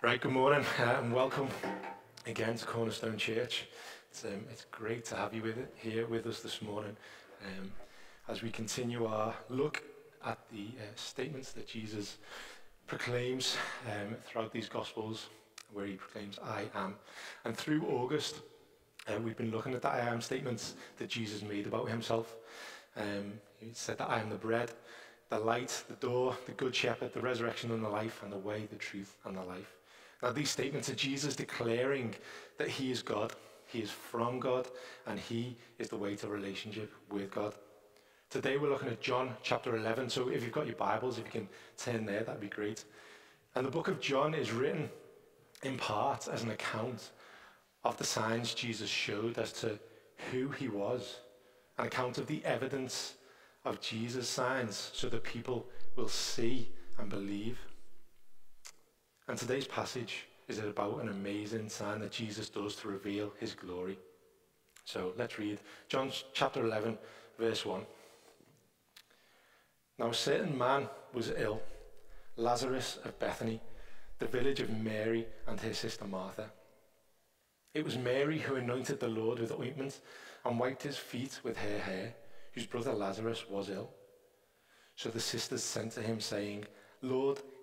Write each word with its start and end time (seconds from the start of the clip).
Right, 0.00 0.20
good 0.20 0.30
morning 0.30 0.64
uh, 0.78 1.00
and 1.02 1.12
welcome 1.12 1.48
again 2.24 2.56
to 2.56 2.64
Cornerstone 2.64 3.16
Church. 3.16 3.66
It's, 4.12 4.24
um, 4.24 4.44
it's 4.48 4.64
great 4.70 5.04
to 5.06 5.16
have 5.16 5.34
you 5.34 5.42
with 5.42 5.58
it, 5.58 5.74
here 5.76 6.06
with 6.06 6.24
us 6.28 6.38
this 6.38 6.62
morning 6.62 6.96
um, 7.44 7.72
as 8.28 8.40
we 8.40 8.50
continue 8.50 9.06
our 9.06 9.34
look 9.48 9.82
at 10.24 10.38
the 10.52 10.66
uh, 10.78 10.84
statements 10.94 11.50
that 11.50 11.66
Jesus 11.66 12.18
proclaims 12.86 13.56
um, 13.88 14.14
throughout 14.24 14.52
these 14.52 14.68
Gospels, 14.68 15.30
where 15.72 15.86
he 15.86 15.94
proclaims, 15.94 16.38
I 16.44 16.66
am. 16.76 16.94
And 17.44 17.56
through 17.56 17.84
August, 17.88 18.42
uh, 19.08 19.18
we've 19.20 19.36
been 19.36 19.50
looking 19.50 19.74
at 19.74 19.82
the 19.82 19.88
I 19.88 19.98
am 19.98 20.20
statements 20.20 20.74
that 20.98 21.08
Jesus 21.08 21.42
made 21.42 21.66
about 21.66 21.88
himself. 21.88 22.36
Um, 22.96 23.32
he 23.58 23.70
said 23.72 23.98
that 23.98 24.08
I 24.08 24.20
am 24.20 24.30
the 24.30 24.36
bread, 24.36 24.70
the 25.28 25.40
light, 25.40 25.82
the 25.88 25.96
door, 25.96 26.36
the 26.46 26.52
good 26.52 26.76
shepherd, 26.76 27.14
the 27.14 27.20
resurrection 27.20 27.72
and 27.72 27.82
the 27.82 27.88
life, 27.88 28.22
and 28.22 28.32
the 28.32 28.38
way, 28.38 28.68
the 28.70 28.76
truth, 28.76 29.16
and 29.24 29.36
the 29.36 29.42
life. 29.42 29.77
Now, 30.22 30.32
these 30.32 30.50
statements 30.50 30.88
are 30.88 30.94
Jesus 30.94 31.36
declaring 31.36 32.14
that 32.56 32.68
he 32.68 32.90
is 32.90 33.02
God, 33.02 33.34
he 33.66 33.80
is 33.80 33.90
from 33.90 34.40
God, 34.40 34.66
and 35.06 35.18
he 35.18 35.56
is 35.78 35.88
the 35.88 35.96
way 35.96 36.16
to 36.16 36.28
relationship 36.28 36.92
with 37.10 37.30
God. 37.30 37.54
Today 38.28 38.56
we're 38.56 38.68
looking 38.68 38.88
at 38.88 39.00
John 39.00 39.34
chapter 39.42 39.76
11. 39.76 40.10
So 40.10 40.28
if 40.28 40.42
you've 40.42 40.52
got 40.52 40.66
your 40.66 40.76
Bibles, 40.76 41.18
if 41.18 41.26
you 41.26 41.30
can 41.30 41.48
turn 41.76 42.04
there, 42.04 42.24
that'd 42.24 42.40
be 42.40 42.48
great. 42.48 42.84
And 43.54 43.64
the 43.64 43.70
book 43.70 43.88
of 43.88 44.00
John 44.00 44.34
is 44.34 44.52
written 44.52 44.90
in 45.62 45.78
part 45.78 46.28
as 46.28 46.42
an 46.42 46.50
account 46.50 47.10
of 47.84 47.96
the 47.96 48.04
signs 48.04 48.54
Jesus 48.54 48.90
showed 48.90 49.38
as 49.38 49.52
to 49.54 49.78
who 50.30 50.48
he 50.50 50.68
was, 50.68 51.20
an 51.78 51.86
account 51.86 52.18
of 52.18 52.26
the 52.26 52.44
evidence 52.44 53.14
of 53.64 53.80
Jesus' 53.80 54.28
signs 54.28 54.90
so 54.92 55.08
that 55.08 55.22
people 55.22 55.66
will 55.96 56.08
see 56.08 56.70
and 56.98 57.08
believe. 57.08 57.58
And 59.28 59.36
today's 59.36 59.66
passage 59.66 60.26
is 60.48 60.58
about 60.58 61.02
an 61.02 61.10
amazing 61.10 61.68
sign 61.68 62.00
that 62.00 62.12
Jesus 62.12 62.48
does 62.48 62.74
to 62.76 62.88
reveal 62.88 63.30
his 63.38 63.52
glory. 63.52 63.98
So 64.86 65.12
let's 65.18 65.38
read 65.38 65.58
John 65.88 66.10
chapter 66.32 66.64
11, 66.64 66.96
verse 67.38 67.66
1. 67.66 67.82
Now 69.98 70.08
a 70.08 70.14
certain 70.14 70.56
man 70.56 70.88
was 71.12 71.30
ill, 71.36 71.60
Lazarus 72.36 72.98
of 73.04 73.18
Bethany, 73.18 73.60
the 74.18 74.26
village 74.26 74.60
of 74.60 74.70
Mary 74.70 75.26
and 75.46 75.60
her 75.60 75.74
sister 75.74 76.06
Martha. 76.06 76.50
It 77.74 77.84
was 77.84 77.98
Mary 77.98 78.38
who 78.38 78.54
anointed 78.54 78.98
the 78.98 79.08
Lord 79.08 79.40
with 79.40 79.52
ointment 79.52 80.00
and 80.46 80.58
wiped 80.58 80.84
his 80.84 80.96
feet 80.96 81.38
with 81.44 81.58
her 81.58 81.78
hair, 81.80 82.14
whose 82.52 82.64
brother 82.64 82.94
Lazarus 82.94 83.44
was 83.50 83.68
ill. 83.68 83.90
So 84.96 85.10
the 85.10 85.20
sisters 85.20 85.62
sent 85.62 85.92
to 85.92 86.00
him, 86.00 86.18
saying, 86.18 86.64
Lord, 87.02 87.42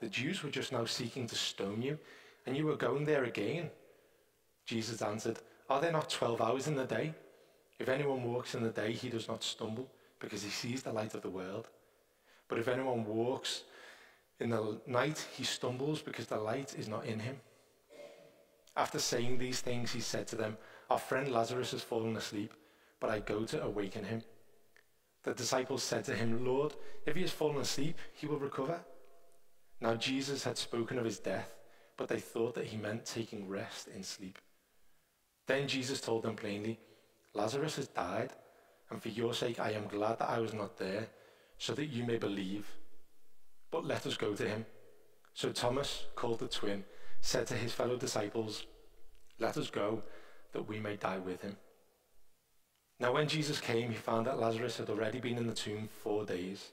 the 0.00 0.08
Jews 0.08 0.42
were 0.42 0.50
just 0.50 0.72
now 0.72 0.84
seeking 0.84 1.26
to 1.26 1.34
stone 1.34 1.82
you, 1.82 1.98
and 2.46 2.56
you 2.56 2.66
were 2.66 2.76
going 2.76 3.04
there 3.04 3.24
again. 3.24 3.70
Jesus 4.64 5.02
answered, 5.02 5.38
Are 5.70 5.80
there 5.80 5.92
not 5.92 6.10
twelve 6.10 6.40
hours 6.40 6.68
in 6.68 6.74
the 6.74 6.84
day? 6.84 7.14
If 7.78 7.88
anyone 7.88 8.24
walks 8.24 8.54
in 8.54 8.62
the 8.62 8.70
day, 8.70 8.92
he 8.92 9.08
does 9.08 9.28
not 9.28 9.42
stumble, 9.42 9.88
because 10.18 10.42
he 10.42 10.50
sees 10.50 10.82
the 10.82 10.92
light 10.92 11.14
of 11.14 11.22
the 11.22 11.30
world. 11.30 11.68
But 12.48 12.58
if 12.58 12.68
anyone 12.68 13.04
walks 13.04 13.62
in 14.40 14.50
the 14.50 14.80
night, 14.86 15.26
he 15.36 15.44
stumbles, 15.44 16.02
because 16.02 16.26
the 16.26 16.38
light 16.38 16.74
is 16.78 16.88
not 16.88 17.04
in 17.04 17.18
him. 17.18 17.36
After 18.76 18.98
saying 18.98 19.38
these 19.38 19.60
things, 19.60 19.92
he 19.92 20.00
said 20.00 20.26
to 20.28 20.36
them, 20.36 20.56
Our 20.90 20.98
friend 20.98 21.32
Lazarus 21.32 21.72
has 21.72 21.82
fallen 21.82 22.16
asleep, 22.16 22.52
but 23.00 23.10
I 23.10 23.20
go 23.20 23.44
to 23.44 23.62
awaken 23.62 24.04
him. 24.04 24.22
The 25.22 25.34
disciples 25.34 25.82
said 25.82 26.04
to 26.04 26.14
him, 26.14 26.44
Lord, 26.44 26.74
if 27.04 27.16
he 27.16 27.22
has 27.22 27.32
fallen 27.32 27.60
asleep, 27.60 27.98
he 28.12 28.26
will 28.26 28.38
recover. 28.38 28.80
Now 29.80 29.94
Jesus 29.94 30.44
had 30.44 30.56
spoken 30.56 30.98
of 30.98 31.04
his 31.04 31.18
death, 31.18 31.50
but 31.96 32.08
they 32.08 32.20
thought 32.20 32.54
that 32.54 32.66
he 32.66 32.76
meant 32.76 33.04
taking 33.04 33.48
rest 33.48 33.88
in 33.88 34.02
sleep. 34.02 34.38
Then 35.46 35.68
Jesus 35.68 36.00
told 36.00 36.22
them 36.22 36.36
plainly, 36.36 36.78
Lazarus 37.34 37.76
has 37.76 37.88
died, 37.88 38.32
and 38.90 39.00
for 39.00 39.08
your 39.08 39.34
sake 39.34 39.60
I 39.60 39.72
am 39.72 39.86
glad 39.88 40.18
that 40.18 40.30
I 40.30 40.38
was 40.38 40.54
not 40.54 40.78
there, 40.78 41.08
so 41.58 41.74
that 41.74 41.86
you 41.86 42.04
may 42.04 42.16
believe. 42.16 42.66
But 43.70 43.84
let 43.84 44.06
us 44.06 44.16
go 44.16 44.34
to 44.34 44.48
him. 44.48 44.64
So 45.34 45.52
Thomas, 45.52 46.06
called 46.14 46.38
the 46.38 46.48
twin, 46.48 46.84
said 47.20 47.46
to 47.48 47.54
his 47.54 47.72
fellow 47.72 47.96
disciples, 47.96 48.64
Let 49.38 49.56
us 49.56 49.70
go, 49.70 50.02
that 50.52 50.66
we 50.66 50.80
may 50.80 50.96
die 50.96 51.18
with 51.18 51.42
him. 51.42 51.56
Now 52.98 53.12
when 53.12 53.28
Jesus 53.28 53.60
came, 53.60 53.90
he 53.90 53.96
found 53.96 54.26
that 54.26 54.38
Lazarus 54.38 54.78
had 54.78 54.88
already 54.88 55.20
been 55.20 55.36
in 55.36 55.46
the 55.46 55.54
tomb 55.54 55.88
four 56.02 56.24
days. 56.24 56.72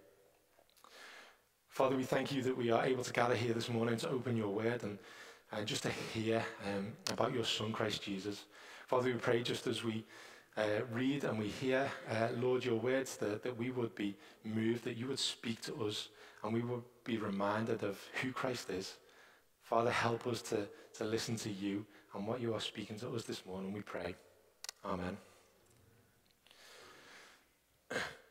Father, 1.71 1.95
we 1.95 2.03
thank 2.03 2.33
you 2.33 2.41
that 2.41 2.57
we 2.57 2.69
are 2.69 2.83
able 2.83 3.01
to 3.01 3.13
gather 3.13 3.33
here 3.33 3.53
this 3.53 3.69
morning 3.69 3.95
to 3.95 4.09
open 4.09 4.35
your 4.35 4.49
word 4.49 4.83
and, 4.83 4.99
and 5.53 5.65
just 5.65 5.83
to 5.83 5.89
hear 5.89 6.43
um, 6.67 6.91
about 7.13 7.33
your 7.33 7.45
Son, 7.45 7.71
Christ 7.71 8.03
Jesus. 8.03 8.43
Father, 8.87 9.05
we 9.05 9.13
pray 9.13 9.41
just 9.41 9.65
as 9.67 9.81
we 9.81 10.03
uh, 10.57 10.81
read 10.91 11.23
and 11.23 11.39
we 11.39 11.47
hear, 11.47 11.89
uh, 12.11 12.27
Lord, 12.37 12.65
your 12.65 12.75
words, 12.75 13.15
that, 13.17 13.41
that 13.43 13.57
we 13.57 13.71
would 13.71 13.95
be 13.95 14.17
moved, 14.43 14.83
that 14.83 14.97
you 14.97 15.07
would 15.07 15.17
speak 15.17 15.61
to 15.61 15.85
us, 15.85 16.09
and 16.43 16.53
we 16.53 16.59
would 16.59 16.83
be 17.05 17.17
reminded 17.17 17.83
of 17.83 17.97
who 18.21 18.33
Christ 18.33 18.69
is. 18.69 18.97
Father, 19.63 19.91
help 19.91 20.27
us 20.27 20.41
to, 20.41 20.67
to 20.95 21.05
listen 21.05 21.37
to 21.37 21.49
you 21.49 21.85
and 22.13 22.27
what 22.27 22.41
you 22.41 22.53
are 22.53 22.59
speaking 22.59 22.99
to 22.99 23.15
us 23.15 23.23
this 23.23 23.45
morning, 23.45 23.71
we 23.71 23.81
pray. 23.81 24.13
Amen. 24.83 25.15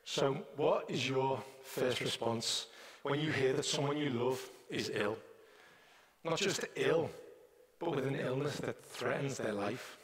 So, 0.05 0.43
what 0.57 0.91
is 0.91 1.09
your 1.09 1.43
first 1.63 2.03
response 2.03 2.67
when 3.03 3.21
you 3.21 3.31
hear 3.31 3.53
that 3.55 3.65
someone 3.65 3.97
you 3.97 4.11
love 4.11 4.41
is 4.69 4.91
ill? 4.95 5.17
Not 6.25 6.39
just 6.39 6.65
ill, 6.77 7.11
but 7.79 7.95
with 7.95 8.07
an 8.07 8.17
illness 8.17 8.57
that 8.59 8.85
threatens 8.85 9.39
their 9.39 9.53
life. 9.53 9.97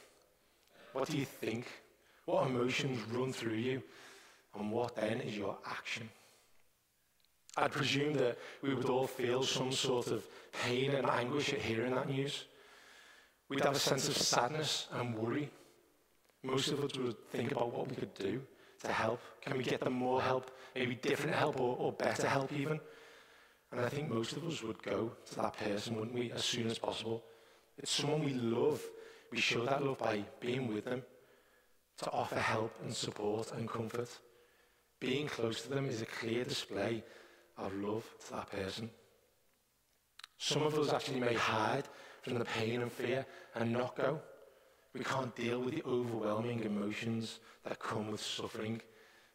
What 0.93 1.09
do 1.09 1.17
you 1.17 1.25
think? 1.25 1.67
What 2.25 2.47
emotions 2.47 2.99
run 3.11 3.31
through 3.31 3.55
you? 3.55 3.83
And 4.57 4.71
what 4.71 4.95
then 4.95 5.21
is 5.21 5.37
your 5.37 5.57
action? 5.65 6.09
I'd 7.55 7.71
presume 7.71 8.13
that 8.15 8.37
we 8.61 8.73
would 8.73 8.89
all 8.89 9.07
feel 9.07 9.43
some 9.43 9.71
sort 9.71 10.07
of 10.07 10.23
pain 10.63 10.91
and 10.91 11.07
anguish 11.07 11.53
at 11.53 11.61
hearing 11.61 11.93
that 11.95 12.09
news. 12.09 12.45
We'd 13.49 13.61
have 13.63 13.75
a 13.75 13.79
sense 13.79 14.07
of 14.07 14.17
sadness 14.17 14.87
and 14.91 15.15
worry. 15.15 15.49
Most 16.43 16.71
of 16.71 16.83
us 16.83 16.97
would 16.97 17.17
think 17.29 17.51
about 17.51 17.73
what 17.73 17.89
we 17.89 17.95
could 17.95 18.13
do 18.13 18.41
to 18.81 18.87
help? 18.91 19.19
Can 19.41 19.57
we 19.57 19.63
get 19.63 19.81
them 19.81 19.93
more 19.93 20.21
help? 20.21 20.51
Maybe 20.75 20.95
different 20.95 21.35
help 21.35 21.59
or, 21.59 21.75
or 21.77 21.91
better 21.91 22.27
help 22.27 22.51
even? 22.53 22.79
And 23.71 23.81
I 23.81 23.89
think 23.89 24.09
most 24.09 24.33
of 24.33 24.45
us 24.45 24.63
would 24.63 24.81
go 24.81 25.11
to 25.25 25.35
that 25.35 25.57
person, 25.57 25.95
wouldn't 25.95 26.13
we, 26.15 26.31
as 26.31 26.43
soon 26.45 26.67
as 26.67 26.77
possible. 26.79 27.23
It's 27.77 27.91
someone 27.91 28.23
we 28.23 28.33
love. 28.33 28.81
We 29.31 29.39
show 29.39 29.65
that 29.65 29.83
love 29.83 29.97
by 29.97 30.23
being 30.39 30.67
with 30.67 30.85
them. 30.85 31.03
to 31.97 32.11
offer 32.11 32.39
help 32.39 32.73
and 32.83 32.93
support 32.93 33.51
and 33.53 33.67
comfort. 33.67 34.09
Being 34.99 35.27
close 35.27 35.61
to 35.63 35.69
them 35.69 35.87
is 35.89 36.01
a 36.01 36.05
clear 36.05 36.43
display 36.43 37.03
of 37.57 37.73
love 37.73 38.05
to 38.25 38.33
that 38.33 38.51
person. 38.51 38.89
Some 40.37 40.63
of 40.63 40.77
us 40.77 40.93
actually 40.93 41.19
may 41.19 41.33
hide 41.33 41.85
from 42.21 42.37
the 42.37 42.45
pain 42.45 42.81
and 42.83 42.91
fear 42.91 43.25
and 43.55 43.73
not 43.73 43.95
go. 43.95 44.21
We 44.97 45.03
can't 45.03 45.35
deal 45.35 45.59
with 45.59 45.75
the 45.75 45.83
overwhelming 45.83 46.63
emotions 46.63 47.39
that 47.63 47.79
come 47.79 48.09
with 48.09 48.21
suffering, 48.21 48.81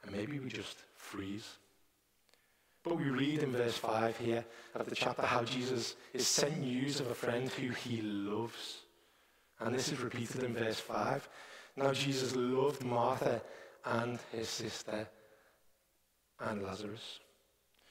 and 0.02 0.10
maybe 0.10 0.40
we 0.40 0.48
just 0.48 0.78
freeze. 0.96 1.46
But 2.82 2.96
we 2.96 3.04
read 3.04 3.44
in 3.44 3.52
verse 3.52 3.76
5 3.76 4.16
here 4.16 4.44
of 4.74 4.88
the 4.88 4.94
chapter 4.96 5.22
how 5.22 5.44
Jesus 5.44 5.94
is 6.12 6.26
sent 6.26 6.58
news 6.58 6.98
of 6.98 7.10
a 7.10 7.14
friend 7.14 7.48
who 7.48 7.68
he 7.68 8.02
loves. 8.02 8.78
And 9.60 9.72
this 9.72 9.92
is 9.92 10.00
repeated 10.00 10.42
in 10.42 10.54
verse 10.54 10.80
5. 10.80 11.28
Now, 11.76 11.92
Jesus 11.92 12.34
loved 12.34 12.84
Martha 12.84 13.40
and 13.84 14.18
his 14.32 14.48
sister 14.48 15.06
and 16.40 16.62
Lazarus. 16.64 17.20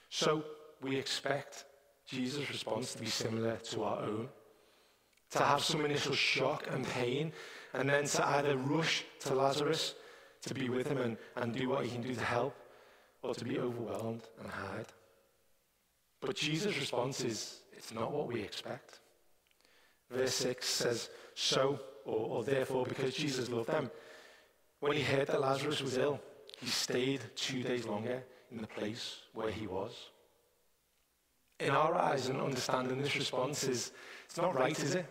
So, 0.09 0.43
we 0.81 0.97
expect 0.97 1.63
Jesus' 2.05 2.49
response 2.49 2.93
to 2.93 2.99
be 2.99 3.05
similar 3.05 3.55
to 3.55 3.83
our 3.83 4.01
own. 4.01 4.27
To 5.31 5.39
have 5.39 5.63
some 5.63 5.85
initial 5.85 6.13
shock 6.13 6.67
and 6.69 6.85
pain, 6.85 7.31
and 7.73 7.89
then 7.89 8.05
to 8.05 8.27
either 8.27 8.57
rush 8.57 9.05
to 9.21 9.35
Lazarus 9.35 9.95
to 10.43 10.53
be 10.53 10.69
with 10.69 10.87
him 10.87 10.97
and, 10.97 11.17
and 11.35 11.53
do 11.53 11.69
what 11.69 11.85
he 11.85 11.91
can 11.91 12.01
do 12.01 12.13
to 12.13 12.23
help, 12.23 12.55
or 13.21 13.35
to 13.35 13.45
be 13.45 13.59
overwhelmed 13.59 14.23
and 14.41 14.49
hide. 14.49 14.87
But 16.19 16.35
Jesus' 16.35 16.77
response 16.79 17.23
is, 17.23 17.59
it's 17.73 17.93
not 17.93 18.11
what 18.11 18.27
we 18.27 18.41
expect. 18.41 18.99
Verse 20.09 20.33
6 20.35 20.67
says, 20.67 21.09
So, 21.35 21.79
or, 22.05 22.37
or 22.37 22.43
therefore, 22.43 22.85
because 22.85 23.13
Jesus 23.13 23.49
loved 23.49 23.69
them, 23.69 23.89
when 24.79 24.93
he 24.93 25.03
heard 25.03 25.27
that 25.27 25.41
Lazarus 25.41 25.81
was 25.81 25.97
ill, 25.97 26.19
he 26.59 26.67
stayed 26.67 27.21
two 27.35 27.63
days 27.63 27.85
longer 27.85 28.23
in 28.51 28.57
the 28.61 28.67
place 28.67 29.17
where 29.33 29.51
he 29.51 29.67
was. 29.67 30.09
In 31.59 31.69
our 31.69 31.95
eyes 31.95 32.27
and 32.27 32.41
understanding 32.41 32.99
this 32.99 33.15
response 33.15 33.63
is, 33.63 33.91
it's 34.25 34.37
not 34.37 34.55
right, 34.55 34.77
is 34.79 34.95
it? 34.95 35.05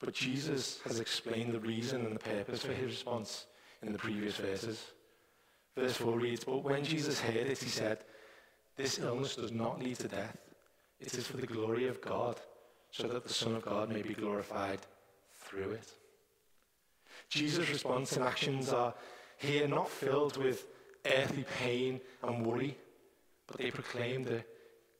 But 0.00 0.14
Jesus 0.14 0.80
has 0.84 0.98
explained 0.98 1.52
the 1.52 1.60
reason 1.60 2.06
and 2.06 2.14
the 2.14 2.20
purpose 2.20 2.64
for 2.64 2.72
his 2.72 2.86
response 2.86 3.46
in 3.82 3.92
the 3.92 3.98
previous 3.98 4.36
verses. 4.36 4.82
Verse 5.76 5.96
4 5.96 6.18
reads, 6.18 6.44
But 6.44 6.64
when 6.64 6.82
Jesus 6.82 7.20
heard 7.20 7.36
it, 7.36 7.58
he 7.58 7.68
said, 7.68 7.98
This 8.76 8.98
illness 8.98 9.36
does 9.36 9.52
not 9.52 9.78
lead 9.78 9.96
to 9.96 10.08
death. 10.08 10.38
It 10.98 11.14
is 11.14 11.26
for 11.26 11.36
the 11.36 11.46
glory 11.46 11.86
of 11.86 12.00
God, 12.00 12.40
so 12.90 13.08
that 13.08 13.24
the 13.24 13.32
Son 13.32 13.54
of 13.54 13.62
God 13.62 13.90
may 13.90 14.02
be 14.02 14.14
glorified 14.14 14.80
through 15.36 15.72
it. 15.72 15.92
Jesus' 17.28 17.70
response 17.70 18.16
and 18.16 18.24
actions 18.24 18.72
are 18.72 18.94
here 19.36 19.68
not 19.68 19.88
filled 19.88 20.36
with 20.36 20.66
earthly 21.06 21.44
pain 21.58 22.00
and 22.22 22.44
worry, 22.44 22.76
but 23.46 23.58
they 23.58 23.70
proclaim 23.70 24.22
that 24.24 24.46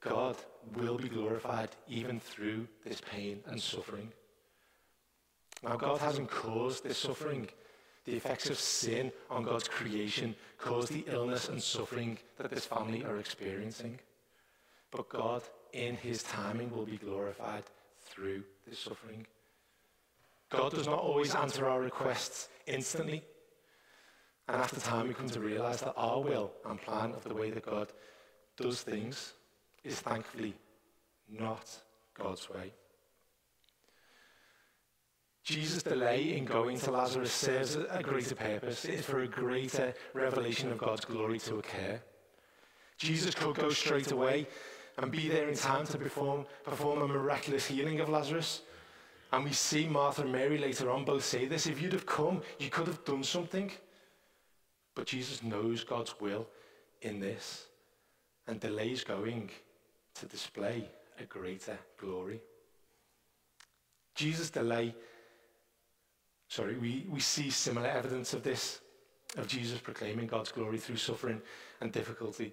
God 0.01 0.37
will 0.75 0.97
be 0.97 1.09
glorified 1.09 1.71
even 1.89 2.21
through 2.21 2.67
this 2.85 3.01
pain 3.01 3.41
and 3.47 3.61
suffering. 3.61 4.13
Now, 5.63 5.77
God 5.77 5.99
hasn't 5.99 6.31
caused 6.31 6.85
this 6.85 6.99
suffering. 6.99 7.49
The 8.05 8.17
effects 8.17 8.49
of 8.49 8.59
sin 8.59 9.13
on 9.29 9.43
God's 9.43 9.69
creation 9.69 10.35
caused 10.59 10.93
the 10.93 11.05
illness 11.07 11.49
and 11.49 11.63
suffering 11.63 12.19
that 12.39 12.51
this 12.51 12.65
family 12.65 13.05
are 13.05 13.19
experiencing. 13.19 13.99
But 14.91 15.09
God, 15.09 15.43
in 15.73 15.97
his 15.97 16.23
timing, 16.23 16.71
will 16.71 16.87
be 16.87 16.97
glorified 16.97 17.65
through 18.01 18.43
this 18.67 18.79
suffering. 18.79 19.27
God 20.49 20.73
does 20.73 20.87
not 20.87 20.99
always 20.99 21.35
answer 21.35 21.69
our 21.69 21.81
requests 21.81 22.49
instantly. 22.67 23.23
And 24.49 24.61
after 24.61 24.81
time, 24.81 25.07
we 25.07 25.15
come 25.15 25.29
to 25.29 25.41
realize 25.41 25.81
that 25.81 25.95
our 25.97 26.21
will 26.21 26.53
and 26.67 26.81
plan 26.81 27.13
of 27.13 27.23
the 27.23 27.35
way 27.35 27.51
that 27.51 27.65
God 27.65 27.93
does 28.57 28.83
things 28.83 29.35
is 29.85 30.01
thankfully 30.01 30.55
not 31.29 31.69
God's 32.15 32.51
way. 32.51 32.73
Jesus' 35.43 35.83
delay 35.83 36.37
in 36.37 36.45
going 36.45 36.79
to 36.81 36.91
Lazarus 36.91 37.33
serves 37.33 37.77
a 37.77 38.03
greater 38.03 38.35
purpose. 38.35 38.85
It 38.85 38.95
is 38.95 39.07
for 39.07 39.21
a 39.21 39.29
greater 39.29 39.95
revelation 40.13 40.71
of 40.71 40.79
God's 40.79 41.05
glory 41.05 41.39
to 41.41 41.57
occur. 41.57 42.01
Jesus 42.99 43.35
could 43.35 43.57
go 43.57 43.71
straight 43.71 44.13
away 44.13 44.47
and 44.99 45.11
be 45.11 45.29
there 45.29 45.49
in 45.49 45.57
time 45.57 45.87
to 45.87 45.99
perform, 45.99 46.45
perform 46.65 47.03
a 47.03 47.09
miraculous 47.09 47.67
healing 47.67 48.01
of 48.01 48.11
Lazarus. 48.11 48.63
And 49.33 49.45
we 49.45 49.53
see 49.53 49.89
Martha 49.89 50.23
and 50.23 50.33
Mary 50.33 50.59
later 50.59 50.91
on 50.91 51.05
both 51.05 51.25
say 51.25 51.47
this 51.47 51.67
if 51.67 51.81
you'd 51.81 51.95
have 51.95 52.07
come, 52.07 52.43
you 52.59 52.69
could 52.69 52.87
have 52.87 53.05
done 53.05 53.25
something. 53.25 53.71
But 54.95 55.07
Jesus 55.07 55.43
knows 55.43 55.85
God's 55.85 56.21
will 56.21 56.47
in 57.01 57.21
this 57.21 57.67
and 58.47 58.61
delays 58.61 59.05
going 59.05 59.51
to 60.15 60.27
display 60.27 60.89
a 61.19 61.25
greater 61.25 61.79
glory. 61.97 62.41
Jesus' 64.15 64.51
delay 64.51 64.95
sorry, 66.51 66.77
we, 66.77 67.07
we 67.09 67.21
see 67.21 67.49
similar 67.49 67.87
evidence 67.87 68.35
of 68.35 68.43
this, 68.43 68.81
of 69.39 69.47
Jesus 69.47 69.79
proclaiming 69.79 70.27
God's 70.27 70.51
glory 70.51 70.79
through 70.79 70.97
suffering 70.97 71.41
and 71.81 71.93
difficulty 71.93 72.53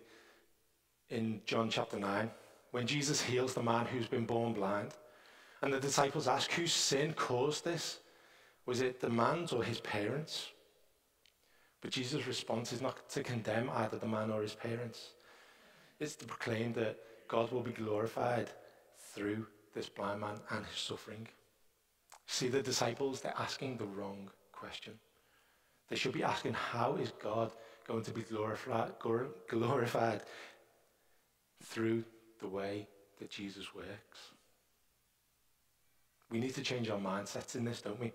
in 1.09 1.41
John 1.45 1.69
chapter 1.69 1.97
9, 1.97 2.29
when 2.71 2.85
Jesus 2.85 3.19
heals 3.21 3.53
the 3.53 3.63
man 3.63 3.87
who's 3.87 4.07
been 4.07 4.25
born 4.25 4.53
blind. 4.53 4.91
And 5.61 5.73
the 5.73 5.79
disciples 5.79 6.27
ask, 6.27 6.51
whose 6.51 6.73
sin 6.73 7.13
caused 7.13 7.65
this? 7.65 7.99
Was 8.67 8.81
it 8.81 8.99
the 8.99 9.09
man's 9.09 9.51
or 9.51 9.63
his 9.63 9.79
parents? 9.79 10.51
But 11.81 11.89
Jesus' 11.89 12.27
response 12.27 12.73
is 12.73 12.81
not 12.81 13.09
to 13.09 13.23
condemn 13.23 13.71
either 13.73 13.97
the 13.97 14.05
man 14.05 14.29
or 14.29 14.43
his 14.43 14.53
parents. 14.53 15.13
It's 15.99 16.15
to 16.17 16.25
proclaim 16.25 16.73
that 16.73 16.99
God 17.27 17.51
will 17.51 17.63
be 17.63 17.71
glorified 17.71 18.51
through 19.15 19.47
this 19.73 19.89
blind 19.89 20.21
man 20.21 20.35
and 20.51 20.65
his 20.65 20.77
suffering. 20.77 21.27
See 22.27 22.49
the 22.49 22.61
disciples, 22.61 23.21
they're 23.21 23.33
asking 23.37 23.77
the 23.77 23.85
wrong 23.85 24.29
question. 24.51 24.93
They 25.89 25.95
should 25.95 26.11
be 26.11 26.23
asking, 26.23 26.53
how 26.53 26.97
is 26.97 27.13
God 27.23 27.51
going 27.87 28.03
to 28.03 28.11
be 28.11 28.21
glorified, 28.21 28.91
through 31.63 32.03
the 32.39 32.47
way 32.47 32.87
that 33.19 33.29
Jesus 33.29 33.73
works? 33.73 34.31
We 36.29 36.39
need 36.39 36.53
to 36.55 36.61
change 36.61 36.89
our 36.89 36.99
mindsets 36.99 37.55
in 37.55 37.63
this, 37.63 37.81
don't 37.81 37.99
we? 37.99 38.11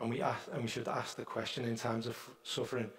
And 0.00 0.08
we, 0.08 0.22
ask, 0.22 0.48
and 0.52 0.62
we 0.62 0.68
should 0.68 0.88
ask 0.88 1.14
the 1.16 1.24
question 1.24 1.64
in 1.66 1.76
times 1.76 2.06
of 2.06 2.16
suffering, 2.42 2.90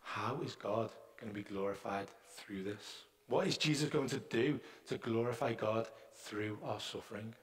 how 0.00 0.40
is 0.44 0.54
God 0.54 0.90
going 1.20 1.32
to 1.32 1.34
be 1.34 1.42
glorified 1.42 2.06
through 2.36 2.62
this? 2.62 3.02
What 3.28 3.46
is 3.46 3.58
Jesus 3.58 3.88
going 3.88 4.08
to 4.08 4.18
do 4.18 4.60
to 4.86 4.98
glorify 4.98 5.54
God 5.54 5.88
through 6.14 6.58
our 6.64 6.80
suffering? 6.80 7.34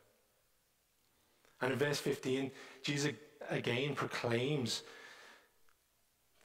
And 1.61 1.73
in 1.73 1.79
verse 1.79 1.99
15, 1.99 2.51
Jesus 2.83 3.13
again 3.49 3.95
proclaims 3.95 4.83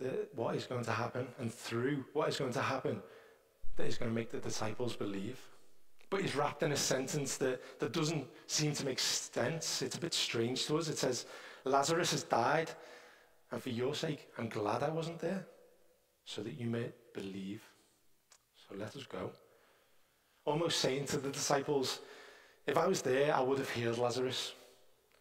that 0.00 0.28
what 0.34 0.56
is 0.56 0.66
going 0.66 0.84
to 0.84 0.90
happen, 0.90 1.26
and 1.38 1.52
through 1.52 2.04
what 2.12 2.28
is 2.28 2.36
going 2.36 2.52
to 2.52 2.62
happen, 2.62 3.00
that 3.76 3.86
is 3.86 3.96
going 3.96 4.10
to 4.10 4.14
make 4.14 4.30
the 4.30 4.38
disciples 4.38 4.96
believe. 4.96 5.38
But 6.10 6.20
he's 6.20 6.36
wrapped 6.36 6.62
in 6.62 6.72
a 6.72 6.76
sentence 6.76 7.36
that, 7.38 7.62
that 7.80 7.92
doesn't 7.92 8.26
seem 8.46 8.72
to 8.74 8.84
make 8.84 8.98
sense. 8.98 9.82
It's 9.82 9.96
a 9.96 10.00
bit 10.00 10.14
strange 10.14 10.66
to 10.66 10.78
us. 10.78 10.88
It 10.88 10.98
says, 10.98 11.26
Lazarus 11.64 12.10
has 12.12 12.24
died, 12.24 12.70
and 13.50 13.62
for 13.62 13.70
your 13.70 13.94
sake, 13.94 14.28
I'm 14.38 14.48
glad 14.48 14.82
I 14.82 14.90
wasn't 14.90 15.20
there, 15.20 15.46
so 16.24 16.42
that 16.42 16.58
you 16.58 16.66
may 16.66 16.92
believe. 17.14 17.62
So 18.68 18.76
let 18.76 18.96
us 18.96 19.04
go. 19.04 19.30
Almost 20.44 20.80
saying 20.80 21.06
to 21.06 21.18
the 21.18 21.30
disciples, 21.30 22.00
if 22.66 22.76
I 22.76 22.86
was 22.86 23.02
there, 23.02 23.34
I 23.34 23.40
would 23.40 23.58
have 23.58 23.70
healed 23.70 23.98
Lazarus 23.98 24.52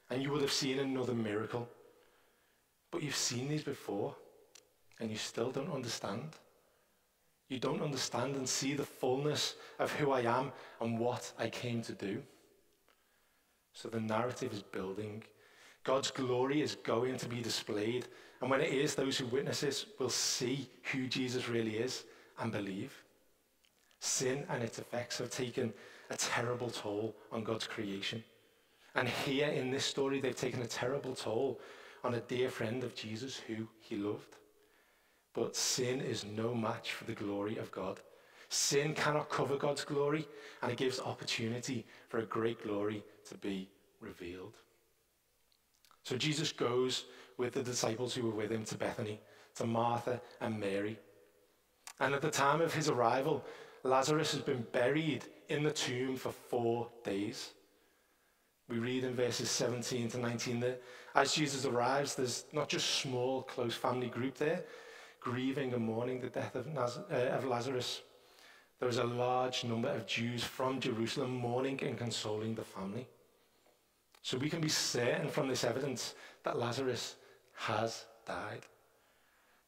and 0.09 0.21
you 0.21 0.31
would 0.31 0.41
have 0.41 0.51
seen 0.51 0.79
another 0.79 1.13
miracle. 1.13 1.67
But 2.91 3.03
you've 3.03 3.15
seen 3.15 3.47
these 3.49 3.63
before, 3.63 4.15
and 4.99 5.09
you 5.09 5.17
still 5.17 5.51
don't 5.51 5.71
understand. 5.71 6.35
You 7.49 7.59
don't 7.59 7.81
understand 7.81 8.35
and 8.35 8.47
see 8.47 8.73
the 8.73 8.85
fullness 8.85 9.55
of 9.79 9.91
who 9.93 10.11
I 10.11 10.21
am 10.21 10.51
and 10.79 10.99
what 10.99 11.31
I 11.37 11.49
came 11.49 11.81
to 11.83 11.93
do. 11.93 12.21
So 13.73 13.89
the 13.89 13.99
narrative 13.99 14.53
is 14.53 14.61
building. 14.61 15.23
God's 15.83 16.11
glory 16.11 16.61
is 16.61 16.75
going 16.75 17.17
to 17.17 17.27
be 17.27 17.41
displayed. 17.41 18.07
And 18.41 18.49
when 18.49 18.61
it 18.61 18.71
is, 18.71 18.95
those 18.95 19.17
who 19.17 19.25
witness 19.25 19.63
it 19.63 19.85
will 19.99 20.09
see 20.09 20.69
who 20.91 21.07
Jesus 21.07 21.49
really 21.49 21.77
is 21.77 22.05
and 22.39 22.51
believe. 22.51 22.93
Sin 23.99 24.45
and 24.49 24.63
its 24.63 24.79
effects 24.79 25.17
have 25.17 25.29
taken 25.29 25.73
a 26.09 26.17
terrible 26.17 26.69
toll 26.69 27.15
on 27.31 27.43
God's 27.43 27.67
creation. 27.67 28.23
And 28.95 29.07
here 29.07 29.47
in 29.47 29.71
this 29.71 29.85
story, 29.85 30.19
they've 30.19 30.35
taken 30.35 30.61
a 30.61 30.67
terrible 30.67 31.15
toll 31.15 31.59
on 32.03 32.13
a 32.15 32.21
dear 32.21 32.49
friend 32.49 32.83
of 32.83 32.95
Jesus 32.95 33.41
who 33.47 33.67
he 33.79 33.95
loved. 33.95 34.35
But 35.33 35.55
sin 35.55 36.01
is 36.01 36.25
no 36.25 36.53
match 36.53 36.93
for 36.93 37.05
the 37.05 37.13
glory 37.13 37.57
of 37.57 37.71
God. 37.71 37.99
Sin 38.49 38.93
cannot 38.93 39.29
cover 39.29 39.57
God's 39.57 39.83
glory, 39.83 40.27
and 40.61 40.71
it 40.71 40.77
gives 40.77 40.99
opportunity 40.99 41.85
for 42.07 42.19
a 42.19 42.25
great 42.25 42.61
glory 42.63 43.03
to 43.29 43.35
be 43.35 43.67
revealed. 43.99 44.53
So 46.03 46.17
Jesus 46.17 46.51
goes 46.51 47.05
with 47.37 47.53
the 47.53 47.63
disciples 47.63 48.13
who 48.13 48.27
were 48.27 48.35
with 48.35 48.51
him 48.51 48.63
to 48.65 48.77
Bethany, 48.77 49.19
to 49.55 49.65
Martha 49.65 50.21
and 50.39 50.59
Mary. 50.59 50.99
And 51.99 52.13
at 52.13 52.21
the 52.21 52.29
time 52.29 52.61
of 52.61 52.73
his 52.73 52.89
arrival, 52.89 53.43
Lazarus 53.83 54.33
has 54.33 54.41
been 54.41 54.65
buried 54.71 55.25
in 55.49 55.63
the 55.63 55.71
tomb 55.71 56.15
for 56.15 56.31
four 56.31 56.89
days. 57.03 57.53
We 58.69 58.79
read 58.79 59.03
in 59.03 59.13
verses 59.13 59.49
17 59.49 60.09
to 60.11 60.17
19 60.17 60.59
that 60.61 60.81
as 61.15 61.33
Jesus 61.33 61.65
arrives, 61.65 62.15
there's 62.15 62.45
not 62.53 62.69
just 62.69 63.01
small, 63.01 63.43
close 63.43 63.75
family 63.75 64.07
group 64.07 64.35
there, 64.35 64.63
grieving 65.19 65.73
and 65.73 65.85
mourning 65.85 66.19
the 66.19 66.29
death 66.29 66.55
of, 66.55 66.67
Naz- 66.67 66.99
uh, 67.11 67.15
of 67.15 67.45
Lazarus. 67.45 68.01
There 68.79 68.89
is 68.89 68.97
a 68.97 69.03
large 69.03 69.63
number 69.63 69.89
of 69.89 70.07
Jews 70.07 70.43
from 70.43 70.79
Jerusalem 70.79 71.31
mourning 71.31 71.81
and 71.83 71.97
consoling 71.97 72.55
the 72.55 72.63
family. 72.63 73.07
So 74.21 74.37
we 74.37 74.49
can 74.49 74.61
be 74.61 74.69
certain 74.69 75.29
from 75.29 75.47
this 75.47 75.63
evidence 75.63 76.15
that 76.43 76.57
Lazarus 76.57 77.15
has 77.55 78.05
died. 78.25 78.65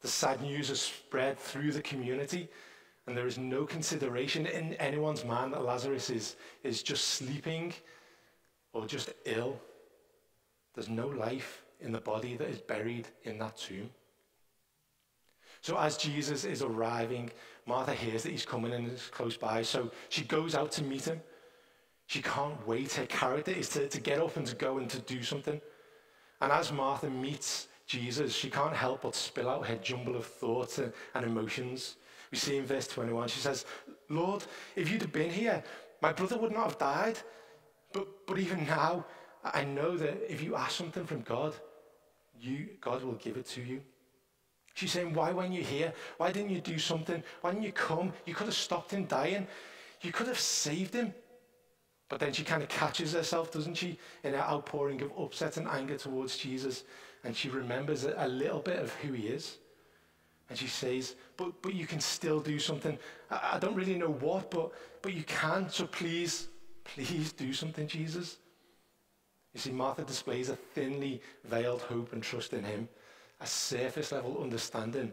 The 0.02 0.08
sad 0.08 0.42
news 0.42 0.70
has 0.70 0.82
spread 0.82 1.38
through 1.38 1.74
the 1.74 1.82
community, 1.82 2.48
and 3.06 3.16
there 3.16 3.28
is 3.28 3.38
no 3.38 3.66
consideration 3.66 4.46
in 4.46 4.74
anyone's 4.76 5.26
mind 5.26 5.54
that 5.54 5.64
Lazarus 5.64 6.10
is, 6.10 6.36
is 6.64 6.82
just 6.82 7.10
sleeping 7.10 7.74
or 8.76 8.86
just 8.86 9.12
ill. 9.24 9.58
There's 10.76 10.90
no 10.90 11.08
life 11.08 11.64
in 11.80 11.94
the 11.94 12.02
body 12.02 12.36
that 12.36 12.50
is 12.50 12.60
buried 12.60 13.08
in 13.24 13.40
that 13.40 13.58
tomb. 13.58 13.90
So 15.62 15.78
as 15.80 15.98
Jesus 15.98 16.44
is 16.44 16.62
arriving, 16.62 17.32
Martha 17.66 17.94
hears 17.94 18.24
that 18.24 18.32
he's 18.32 18.46
coming 18.46 18.74
and 18.74 18.92
is 18.92 19.08
close 19.08 19.38
by, 19.38 19.64
so 19.64 19.90
she 20.10 20.26
goes 20.26 20.54
out 20.54 20.72
to 20.74 20.84
meet 20.84 21.06
him. 21.06 21.22
She 22.08 22.22
can't 22.22 22.68
wait. 22.68 22.94
Her 22.94 23.08
character 23.08 23.52
is 23.52 23.70
to, 23.70 23.88
to 23.88 24.00
get 24.00 24.20
up 24.20 24.36
and 24.36 24.46
to 24.46 24.56
go 24.56 24.78
and 24.78 24.90
to 24.90 25.00
do 25.00 25.24
something. 25.24 25.60
And 26.42 26.52
as 26.52 26.72
Martha 26.72 27.10
meets 27.10 27.70
Jesus, 27.88 28.36
she 28.36 28.50
can't 28.50 28.76
help 28.76 29.04
but 29.04 29.16
spill 29.16 29.50
out 29.50 29.66
her 29.66 29.78
jumble 29.78 30.18
of 30.18 30.26
thoughts 30.26 30.78
and, 30.78 30.92
and 31.16 31.26
emotions. 31.26 31.96
We 32.30 32.38
see 32.38 32.58
in 32.58 32.66
verse 32.66 32.88
21, 32.88 33.30
she 33.30 33.40
says, 33.40 33.66
Lord, 34.10 34.44
if 34.76 34.92
you'd 34.92 35.02
have 35.02 35.14
been 35.14 35.32
here, 35.32 35.64
my 36.02 36.12
brother 36.12 36.38
would 36.38 36.52
not 36.52 36.66
have 36.66 36.78
died. 36.78 37.18
But, 37.96 38.28
but 38.28 38.40
even 38.40 38.66
now, 38.66 39.06
I 39.46 39.64
know 39.64 39.96
that 39.96 40.30
if 40.30 40.44
you 40.44 40.58
ask 40.58 40.72
something 40.72 41.06
from 41.06 41.22
God, 41.22 41.56
you, 42.38 42.68
God 42.82 43.02
will 43.06 43.14
give 43.14 43.38
it 43.38 43.46
to 43.48 43.62
you. 43.62 43.82
She's 44.74 44.92
saying, 44.92 45.14
Why 45.14 45.32
weren't 45.32 45.54
you 45.54 45.64
here? 45.64 45.94
Why 46.18 46.34
didn't 46.34 46.50
you 46.50 46.60
do 46.60 46.78
something? 46.78 47.24
Why 47.40 47.52
didn't 47.52 47.64
you 47.64 47.72
come? 47.72 48.12
You 48.26 48.36
could 48.36 48.48
have 48.48 48.56
stopped 48.56 48.92
him 48.92 49.06
dying. 49.06 49.48
You 50.02 50.12
could 50.12 50.28
have 50.28 50.38
saved 50.40 50.94
him. 50.94 51.14
But 52.10 52.20
then 52.20 52.34
she 52.34 52.44
kind 52.44 52.62
of 52.62 52.68
catches 52.68 53.14
herself, 53.14 53.50
doesn't 53.50 53.76
she, 53.76 53.98
in 54.26 54.34
her 54.34 54.42
outpouring 54.42 55.02
of 55.02 55.18
upset 55.18 55.56
and 55.56 55.66
anger 55.66 55.98
towards 55.98 56.38
Jesus. 56.38 56.84
And 57.24 57.34
she 57.34 57.48
remembers 57.48 58.04
a, 58.04 58.14
a 58.18 58.28
little 58.28 58.60
bit 58.60 58.78
of 58.78 58.94
who 58.96 59.14
he 59.14 59.28
is. 59.28 59.58
And 60.50 60.60
she 60.60 60.68
says, 60.68 61.16
but, 61.38 61.62
but 61.62 61.74
you 61.74 61.88
can 61.88 62.02
still 62.02 62.42
do 62.42 62.60
something. 62.60 63.00
I, 63.32 63.52
I 63.54 63.60
don't 63.60 63.74
really 63.74 63.98
know 63.98 64.12
what, 64.12 64.52
but, 64.52 64.74
but 65.02 65.14
you 65.14 65.24
can. 65.24 65.70
So 65.70 65.88
please, 65.88 66.50
please 66.86 67.34
do 67.34 67.52
something, 67.52 67.88
Jesus. 67.88 68.38
You 69.54 69.60
see, 69.60 69.72
Martha 69.72 70.04
displays 70.04 70.50
a 70.50 70.56
thinly 70.56 71.22
veiled 71.44 71.82
hope 71.82 72.14
and 72.14 72.24
trust 72.24 72.54
in 72.54 72.64
him, 72.64 72.88
a 73.42 73.48
surface 73.48 74.12
level 74.12 74.42
understanding 74.42 75.12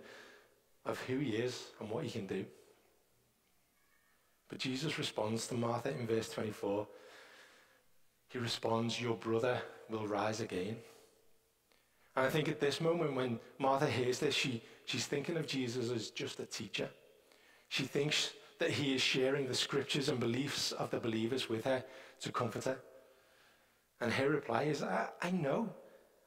of 0.84 1.00
who 1.02 1.18
he 1.18 1.36
is 1.36 1.70
and 1.80 1.90
what 1.90 2.04
he 2.04 2.10
can 2.10 2.26
do. 2.26 2.44
But 4.48 4.58
Jesus 4.58 4.98
responds 4.98 5.46
to 5.46 5.54
Martha 5.54 5.90
in 5.90 6.06
verse 6.06 6.28
24. 6.28 6.86
He 8.28 8.38
responds, 8.38 9.00
Your 9.00 9.16
brother 9.16 9.62
will 9.88 10.06
rise 10.06 10.40
again. 10.40 10.76
And 12.16 12.26
I 12.26 12.28
think 12.28 12.48
at 12.48 12.60
this 12.60 12.80
moment, 12.80 13.14
when 13.14 13.38
Martha 13.58 13.86
hears 13.86 14.18
this, 14.18 14.34
she, 14.34 14.62
she's 14.84 15.06
thinking 15.06 15.36
of 15.36 15.46
Jesus 15.46 15.90
as 15.90 16.10
just 16.10 16.40
a 16.40 16.44
teacher. 16.44 16.90
She 17.68 17.84
thinks 17.84 18.32
that 18.62 18.70
he 18.70 18.94
is 18.94 19.02
sharing 19.02 19.48
the 19.48 19.54
scriptures 19.54 20.08
and 20.08 20.20
beliefs 20.20 20.70
of 20.70 20.88
the 20.90 21.00
believers 21.00 21.48
with 21.48 21.64
her 21.64 21.82
to 22.20 22.30
comfort 22.30 22.62
her. 22.62 22.78
And 24.00 24.12
her 24.12 24.30
reply 24.30 24.62
is, 24.62 24.84
I, 24.84 25.08
I 25.20 25.32
know. 25.32 25.68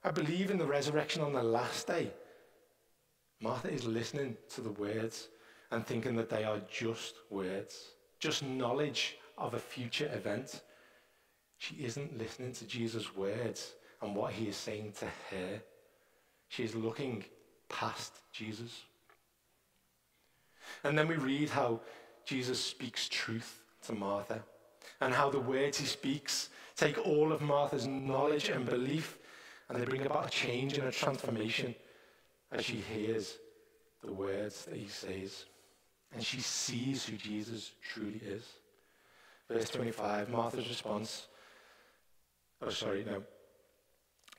I 0.03 0.11
believe 0.11 0.51
in 0.51 0.57
the 0.57 0.65
resurrection 0.65 1.21
on 1.21 1.31
the 1.31 1.41
last 1.41 1.87
day. 1.87 2.11
Martha 3.39 3.71
is 3.71 3.85
listening 3.85 4.35
to 4.49 4.59
the 4.59 4.71
words 4.71 5.29
and 5.71 5.87
thinking 5.87 6.17
that 6.17 6.29
they 6.29 6.43
are 6.43 6.59
just 6.69 7.15
words, 7.29 7.91
just 8.19 8.43
knowledge 8.43 9.17
of 9.37 9.53
a 9.53 9.59
future 9.59 10.11
event. 10.13 10.61
She 11.57 11.75
isn't 11.85 12.17
listening 12.17 12.51
to 12.51 12.67
Jesus' 12.67 13.15
words 13.15 13.75
and 14.01 14.13
what 14.13 14.33
he 14.33 14.49
is 14.49 14.57
saying 14.57 14.91
to 14.99 15.05
her. 15.05 15.61
She 16.49 16.65
is 16.65 16.75
looking 16.75 17.23
past 17.69 18.19
Jesus. 18.33 18.81
And 20.83 20.97
then 20.97 21.07
we 21.07 21.15
read 21.15 21.49
how 21.49 21.79
Jesus 22.25 22.63
speaks 22.63 23.07
truth 23.07 23.61
to 23.85 23.93
Martha 23.93 24.43
and 25.01 25.13
how 25.13 25.29
the 25.29 25.39
words 25.39 25.77
he 25.77 25.85
speaks 25.85 26.49
take 26.75 26.97
all 27.05 27.31
of 27.31 27.41
Martha's 27.41 27.87
knowledge 27.87 28.49
and 28.49 28.65
belief 28.65 29.17
and 29.69 29.79
they 29.79 29.85
bring 29.85 30.05
about 30.05 30.27
a 30.27 30.29
change 30.29 30.77
and 30.77 30.87
a 30.87 30.91
transformation 30.91 31.73
as 32.51 32.65
she 32.65 32.75
hears 32.75 33.37
the 34.03 34.13
words 34.13 34.65
that 34.65 34.75
he 34.75 34.87
says. 34.87 35.45
And 36.13 36.23
she 36.23 36.39
sees 36.39 37.05
who 37.05 37.17
Jesus 37.17 37.71
truly 37.81 38.21
is. 38.25 38.43
Verse 39.49 39.69
25, 39.69 40.29
Martha's 40.29 40.67
response. 40.67 41.27
Oh, 42.61 42.69
sorry, 42.69 43.03
no. 43.05 43.23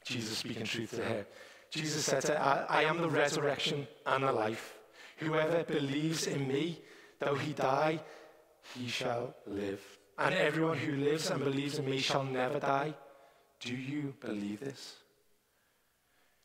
Jesus 0.04 0.38
speaking 0.38 0.64
truth 0.64 0.90
to 0.92 1.04
her. 1.04 1.26
Jesus 1.70 2.04
said 2.04 2.22
to 2.22 2.32
her, 2.32 2.66
I, 2.68 2.80
I 2.80 2.82
am 2.84 2.98
the 2.98 3.10
resurrection 3.10 3.86
and 4.06 4.24
the 4.24 4.32
life. 4.32 4.74
Whoever 5.18 5.64
believes 5.64 6.26
in 6.26 6.46
me, 6.46 6.80
though 7.18 7.35
he 7.35 7.52
die, 7.52 8.00
he 8.75 8.88
shall 8.88 9.35
live. 9.46 9.80
And 10.18 10.35
everyone 10.35 10.78
who 10.78 10.96
lives 10.96 11.30
and 11.30 11.42
believes 11.44 11.78
in 11.78 11.85
me 11.85 11.99
shall 11.99 12.25
never 12.25 12.58
die. 12.58 12.94
Do 13.61 13.75
you 13.75 14.14
believe 14.20 14.61
this? 14.61 14.96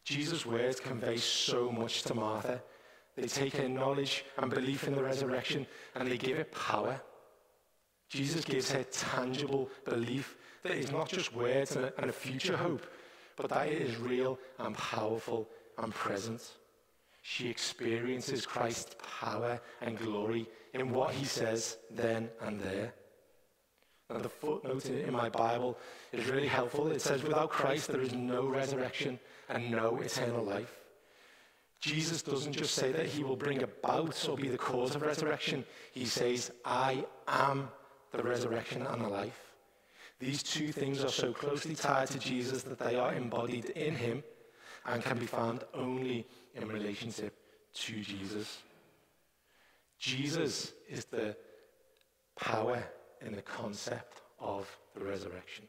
Jesus' 0.04 0.46
words 0.46 0.80
convey 0.80 1.18
so 1.18 1.72
much 1.72 2.04
to 2.04 2.13
Martha. 2.13 2.62
They 3.16 3.28
take 3.28 3.56
her 3.58 3.70
knowledge 3.70 4.25
and 4.38 4.50
belief 4.50 4.88
in 4.88 4.96
the 4.96 5.04
resurrection 5.04 5.68
and 5.96 6.10
they 6.10 6.18
give 6.18 6.38
it 6.38 6.51
power. 6.51 7.00
Jesus 8.10 8.44
gives 8.44 8.72
her 8.72 8.84
tangible 8.84 9.70
belief 9.86 10.36
that 10.63 10.74
it's 10.74 10.92
not 10.92 11.08
just 11.08 11.34
words 11.34 11.75
and 11.75 11.86
a, 11.86 12.01
and 12.01 12.10
a 12.10 12.13
future 12.13 12.58
hope, 12.58 12.86
but 13.36 13.50
that 13.50 13.68
it 13.68 13.82
is 13.82 13.98
real 13.98 14.38
and 14.60 14.75
powerful 14.75 15.48
and 15.78 15.94
present. 15.94 16.58
She 17.22 17.50
experiences 17.50 18.46
Christ's 18.46 18.96
power 19.20 19.60
and 19.82 19.98
glory 19.98 20.48
in 20.74 20.92
what 20.92 21.13
he 21.13 21.25
says 21.25 21.78
then 21.92 22.30
and 22.42 22.60
there. 22.60 22.94
Now, 24.10 24.20
the 24.20 24.30
footnote 24.30 24.88
in 24.88 25.13
my 25.13 25.30
Bible 25.30 25.78
is 26.12 26.28
really 26.28 26.48
helpful. 26.48 26.88
It 26.92 27.01
says, 27.01 27.24
without 27.24 27.50
Christ, 27.50 27.88
there 27.88 28.01
is 28.01 28.13
no 28.13 28.46
resurrection 28.48 29.20
and 29.48 29.72
no 29.72 30.01
eternal 30.01 30.44
life. 30.44 30.80
Jesus 31.80 32.22
doesn't 32.22 32.54
just 32.54 32.75
say 32.75 32.92
that 32.92 33.06
he 33.06 33.24
will 33.24 33.38
bring 33.38 33.63
about 33.63 34.28
or 34.30 34.36
be 34.36 34.50
the 34.50 34.58
cause 34.58 34.96
of 34.96 35.01
resurrection. 35.01 35.63
He 35.94 36.06
says, 36.06 36.51
I 36.66 37.06
am 37.28 37.70
the 38.12 38.22
resurrection 38.22 38.86
and 38.86 39.04
the 39.04 39.10
life. 39.10 39.40
These 40.20 40.44
two 40.44 40.72
things 40.72 41.04
are 41.04 41.10
so 41.10 41.34
closely 41.34 41.74
tied 41.74 42.10
to 42.10 42.20
Jesus 42.20 42.63
that 42.63 42.78
they 42.78 42.96
are 42.96 43.13
embodied 43.13 43.70
in 43.72 43.96
him 43.96 44.24
and 44.86 45.04
can 45.04 45.18
be 45.18 45.26
found 45.26 45.64
only 45.74 46.28
in 46.56 46.68
relationship 46.68 47.36
to 47.74 48.02
Jesus. 48.02 48.60
Jesus 50.00 50.74
is 50.90 51.06
the 51.06 51.36
power 52.40 52.84
in 53.26 53.34
the 53.34 53.42
concept 53.42 54.22
of 54.40 54.68
the 54.96 55.04
resurrection. 55.04 55.66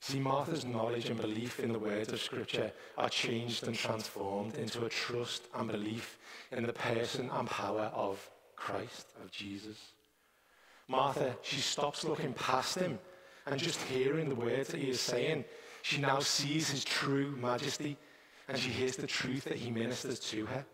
See, 0.00 0.20
Martha's 0.20 0.64
knowledge 0.64 1.08
and 1.08 1.20
belief 1.20 1.60
in 1.60 1.72
the 1.72 1.78
words 1.78 2.12
of 2.12 2.20
Scripture 2.20 2.72
are 2.96 3.08
changed 3.08 3.66
and 3.66 3.74
transformed 3.74 4.54
into 4.54 4.84
a 4.84 4.88
trust 4.88 5.44
and 5.54 5.70
belief 5.70 6.18
in 6.52 6.64
the 6.64 6.72
person 6.72 7.28
and 7.32 7.48
power 7.48 7.90
of 7.94 8.30
Christ, 8.54 9.08
of 9.22 9.30
Jesus. 9.30 9.76
Martha, 10.86 11.36
she 11.42 11.60
stops 11.60 12.04
looking 12.04 12.32
past 12.32 12.78
him 12.78 12.98
and 13.46 13.60
just 13.60 13.82
hearing 13.82 14.28
the 14.28 14.34
words 14.34 14.68
that 14.68 14.80
he 14.80 14.90
is 14.90 15.00
saying. 15.00 15.44
She 15.88 16.02
now 16.02 16.18
sees 16.18 16.68
his 16.68 16.84
true 16.84 17.34
majesty 17.40 17.96
and 18.46 18.58
she 18.58 18.68
hears 18.68 18.94
the 18.96 19.06
truth 19.06 19.44
that 19.44 19.56
he 19.56 19.70
ministers 19.70 20.18
to 20.20 20.44
her. 20.44 20.66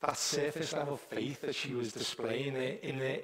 That 0.00 0.16
surface 0.16 0.72
level 0.72 0.96
faith 0.96 1.42
that 1.42 1.54
she 1.54 1.74
was 1.74 1.92
displaying 1.92 2.56
in 2.56 2.98
the, 2.98 3.22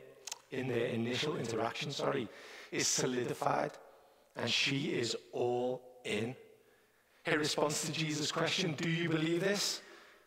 in 0.52 0.68
the 0.68 0.94
initial 0.94 1.37
interaction, 1.37 1.90
sorry, 1.90 2.28
is 2.70 2.87
solidified 2.87 3.72
and 4.37 4.48
she 4.48 4.92
is 4.92 5.16
all 5.32 5.82
in. 6.04 6.37
Her 7.25 7.37
response 7.37 7.82
to 7.87 7.90
Jesus' 7.90 8.30
question, 8.30 8.75
Do 8.75 8.88
you 8.88 9.08
believe 9.08 9.40
this? 9.40 9.82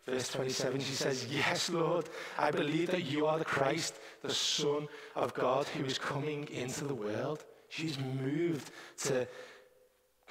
Verse 0.05 0.27
27, 0.27 0.81
she 0.81 0.93
says, 0.93 1.25
Yes, 1.29 1.69
Lord, 1.69 2.09
I 2.37 2.51
believe 2.51 2.91
that 2.91 3.05
you 3.05 3.27
are 3.27 3.39
the 3.39 3.45
Christ, 3.45 3.95
the 4.21 4.33
Son 4.33 4.89
of 5.15 5.33
God 5.33 5.67
who 5.67 5.85
is 5.85 5.97
coming 5.97 6.49
into 6.49 6.83
the 6.83 6.95
world. 6.95 7.45
She's 7.69 7.97
moved 7.97 8.71
to 9.03 9.25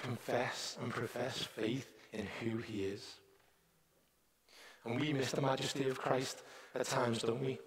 confess 0.02 0.76
and 0.82 0.92
profess 0.92 1.38
faith 1.42 1.92
in 2.12 2.26
who 2.40 2.58
he 2.58 2.84
is. 2.84 3.14
And 4.84 4.98
we 4.98 5.12
miss 5.12 5.32
the 5.32 5.42
majesty 5.42 5.88
of 5.88 6.00
Christ 6.00 6.42
at 6.74 6.86
times, 6.86 7.22
don't 7.22 7.44
we? 7.44 7.58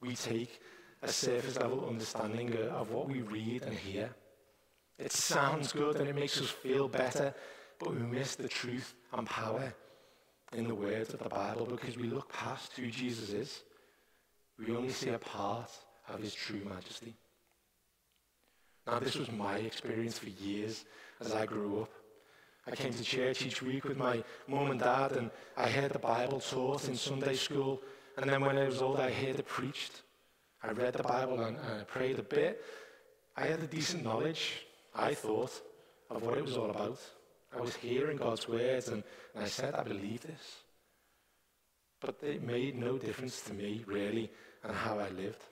We 0.00 0.16
take 0.16 0.60
a 1.02 1.08
surface 1.08 1.58
level 1.58 1.86
understanding 1.88 2.54
of 2.70 2.90
what 2.90 3.08
we 3.08 3.22
read 3.22 3.64
and 3.64 3.76
hear. 3.76 4.10
It 4.98 5.12
sounds 5.12 5.72
good 5.72 5.96
and 5.96 6.08
it 6.08 6.14
makes 6.14 6.40
us 6.40 6.50
feel 6.50 6.88
better, 6.88 7.34
but 7.78 7.94
we 7.94 8.00
miss 8.00 8.34
the 8.34 8.48
truth 8.48 8.94
and 9.12 9.26
power 9.26 9.74
in 10.52 10.68
the 10.68 10.74
words 10.74 11.12
of 11.12 11.20
the 11.20 11.28
Bible 11.28 11.66
because 11.66 11.96
we 11.96 12.08
look 12.08 12.32
past 12.32 12.72
who 12.76 12.86
Jesus 12.86 13.30
is. 13.30 13.62
We 14.58 14.74
only 14.74 14.90
see 14.90 15.10
a 15.10 15.18
part 15.18 15.70
of 16.08 16.20
his 16.20 16.34
true 16.34 16.62
majesty. 16.68 17.14
Now, 18.86 18.98
this 18.98 19.16
was 19.16 19.30
my 19.30 19.58
experience 19.58 20.18
for 20.18 20.28
years 20.28 20.84
as 21.24 21.34
I 21.34 21.46
grew 21.46 21.82
up. 21.82 21.90
I 22.66 22.72
came 22.72 22.92
to 22.92 23.02
church 23.02 23.44
each 23.44 23.62
week 23.62 23.84
with 23.84 23.96
my 23.96 24.22
mum 24.46 24.70
and 24.70 24.80
dad, 24.80 25.12
and 25.12 25.30
I 25.56 25.68
heard 25.68 25.92
the 25.92 25.98
Bible 25.98 26.40
taught 26.40 26.88
in 26.88 26.96
Sunday 26.96 27.34
school. 27.34 27.80
And 28.16 28.30
then 28.30 28.40
when 28.42 28.58
I 28.58 28.66
was 28.66 28.82
older, 28.82 29.02
I 29.02 29.10
heard 29.10 29.38
it 29.38 29.46
preached. 29.46 30.02
I 30.62 30.70
read 30.70 30.94
the 30.94 31.02
Bible 31.02 31.40
and, 31.40 31.56
and 31.56 31.80
I 31.80 31.84
prayed 31.84 32.18
a 32.18 32.22
bit. 32.22 32.62
I 33.36 33.46
had 33.46 33.60
a 33.60 33.66
decent 33.66 34.04
knowledge, 34.04 34.66
I 34.94 35.14
thought, 35.14 35.60
of 36.10 36.22
what 36.22 36.38
it 36.38 36.44
was 36.44 36.56
all 36.56 36.70
about. 36.70 37.00
I 37.56 37.60
was 37.60 37.74
hearing 37.74 38.16
God's 38.16 38.48
words, 38.48 38.88
and, 38.88 39.02
and 39.34 39.44
I 39.44 39.48
said, 39.48 39.74
I 39.74 39.82
believe 39.82 40.20
this. 40.20 40.62
But 42.00 42.16
it 42.22 42.42
made 42.42 42.76
no 42.76 42.98
difference 42.98 43.42
to 43.42 43.54
me, 43.54 43.84
really, 43.86 44.30
and 44.62 44.74
how 44.74 44.98
I 44.98 45.08
lived. 45.10 45.42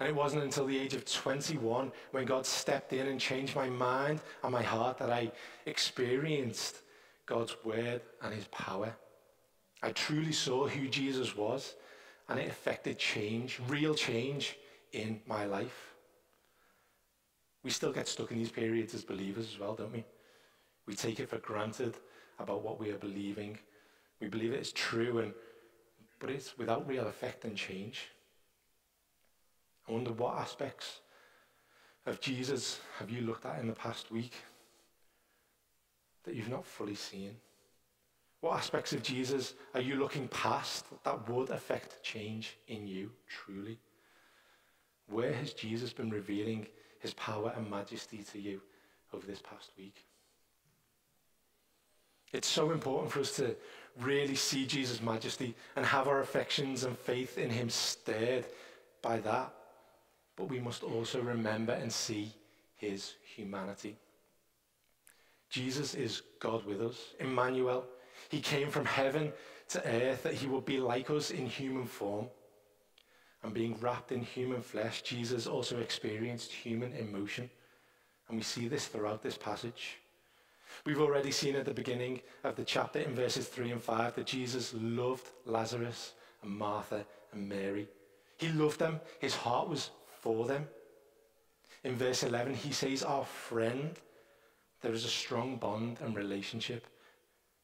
And 0.00 0.08
it 0.08 0.14
wasn't 0.14 0.44
until 0.44 0.66
the 0.66 0.78
age 0.78 0.94
of 0.94 1.04
21 1.04 1.90
when 2.12 2.24
God 2.24 2.46
stepped 2.46 2.92
in 2.92 3.08
and 3.08 3.20
changed 3.20 3.56
my 3.56 3.68
mind 3.68 4.20
and 4.42 4.52
my 4.52 4.62
heart 4.62 4.98
that 4.98 5.10
I 5.10 5.32
experienced 5.66 6.82
God's 7.26 7.56
word 7.64 8.00
and 8.22 8.32
his 8.32 8.46
power. 8.46 8.94
I 9.82 9.90
truly 9.92 10.32
saw 10.32 10.68
who 10.68 10.88
Jesus 10.88 11.36
was, 11.36 11.74
and 12.28 12.38
it 12.38 12.48
affected 12.48 12.98
change, 12.98 13.60
real 13.68 13.94
change 13.94 14.56
in 14.92 15.20
my 15.26 15.44
life. 15.44 15.94
We 17.64 17.70
still 17.70 17.92
get 17.92 18.08
stuck 18.08 18.30
in 18.30 18.38
these 18.38 18.50
periods 18.50 18.94
as 18.94 19.02
believers 19.02 19.52
as 19.52 19.58
well, 19.58 19.74
don't 19.74 19.92
we? 19.92 20.04
We 20.86 20.94
take 20.94 21.20
it 21.20 21.28
for 21.28 21.38
granted 21.38 21.94
about 22.38 22.62
what 22.62 22.80
we 22.80 22.90
are 22.90 22.98
believing. 22.98 23.58
We 24.20 24.28
believe 24.28 24.52
it 24.52 24.60
is 24.60 24.72
true, 24.72 25.18
and, 25.18 25.32
but 26.18 26.30
it's 26.30 26.56
without 26.56 26.88
real 26.88 27.06
effect 27.06 27.44
and 27.44 27.56
change. 27.56 28.08
I 29.88 29.92
wonder 29.92 30.12
what 30.12 30.36
aspects 30.36 31.00
of 32.04 32.20
Jesus 32.20 32.80
have 32.98 33.10
you 33.10 33.22
looked 33.22 33.46
at 33.46 33.60
in 33.60 33.66
the 33.66 33.72
past 33.72 34.10
week 34.10 34.34
that 36.24 36.34
you've 36.34 36.50
not 36.50 36.66
fully 36.66 36.94
seen? 36.94 37.36
What 38.40 38.56
aspects 38.56 38.92
of 38.92 39.02
Jesus 39.02 39.54
are 39.74 39.80
you 39.80 39.96
looking 39.96 40.28
past 40.28 40.86
that 41.04 41.28
would 41.28 41.50
affect 41.50 42.02
change 42.02 42.56
in 42.68 42.86
you 42.86 43.10
truly? 43.26 43.78
Where 45.08 45.32
has 45.32 45.54
Jesus 45.54 45.92
been 45.92 46.10
revealing 46.10 46.66
his 47.00 47.14
power 47.14 47.52
and 47.56 47.68
majesty 47.68 48.22
to 48.32 48.40
you 48.40 48.60
over 49.14 49.26
this 49.26 49.40
past 49.40 49.72
week? 49.78 50.04
It's 52.32 52.48
so 52.48 52.72
important 52.72 53.10
for 53.10 53.20
us 53.20 53.34
to 53.36 53.56
really 54.00 54.34
see 54.34 54.66
Jesus' 54.66 55.00
majesty 55.00 55.54
and 55.76 55.86
have 55.86 56.08
our 56.08 56.20
affections 56.20 56.84
and 56.84 56.96
faith 56.96 57.38
in 57.38 57.48
him 57.48 57.70
stirred 57.70 58.44
by 59.00 59.18
that 59.20 59.54
but 60.38 60.48
we 60.48 60.60
must 60.60 60.84
also 60.84 61.20
remember 61.20 61.72
and 61.72 61.92
see 61.92 62.32
his 62.76 63.14
humanity. 63.34 63.96
Jesus 65.50 65.94
is 65.94 66.22
God 66.38 66.64
with 66.64 66.80
us, 66.80 66.96
Emmanuel. 67.18 67.84
He 68.28 68.40
came 68.40 68.70
from 68.70 68.84
heaven 68.84 69.32
to 69.70 69.84
earth 69.84 70.22
that 70.22 70.34
he 70.34 70.46
would 70.46 70.64
be 70.64 70.78
like 70.78 71.10
us 71.10 71.32
in 71.32 71.46
human 71.46 71.86
form. 71.86 72.28
And 73.42 73.52
being 73.52 73.76
wrapped 73.80 74.12
in 74.12 74.22
human 74.22 74.62
flesh, 74.62 75.02
Jesus 75.02 75.46
also 75.48 75.80
experienced 75.80 76.52
human 76.52 76.92
emotion. 76.92 77.50
And 78.28 78.36
we 78.36 78.44
see 78.44 78.68
this 78.68 78.86
throughout 78.86 79.22
this 79.22 79.36
passage. 79.36 79.98
We've 80.84 81.00
already 81.00 81.32
seen 81.32 81.56
at 81.56 81.64
the 81.64 81.74
beginning 81.74 82.20
of 82.44 82.54
the 82.54 82.64
chapter 82.64 83.00
in 83.00 83.14
verses 83.14 83.48
3 83.48 83.72
and 83.72 83.82
5 83.82 84.14
that 84.14 84.26
Jesus 84.26 84.72
loved 84.76 85.26
Lazarus 85.46 86.12
and 86.42 86.52
Martha 86.52 87.04
and 87.32 87.48
Mary. 87.48 87.88
He 88.36 88.50
loved 88.50 88.78
them. 88.78 89.00
His 89.18 89.34
heart 89.34 89.68
was 89.68 89.90
for 90.28 90.44
them. 90.44 90.68
In 91.84 91.96
verse 91.96 92.22
11, 92.22 92.52
he 92.52 92.70
says, 92.70 93.02
Our 93.02 93.24
friend, 93.24 93.92
there 94.82 94.92
is 94.92 95.06
a 95.06 95.08
strong 95.08 95.56
bond 95.56 96.00
and 96.02 96.14
relationship. 96.14 96.86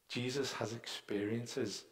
Jesus 0.09 0.51
has 0.53 0.73
experiences. 0.73 1.83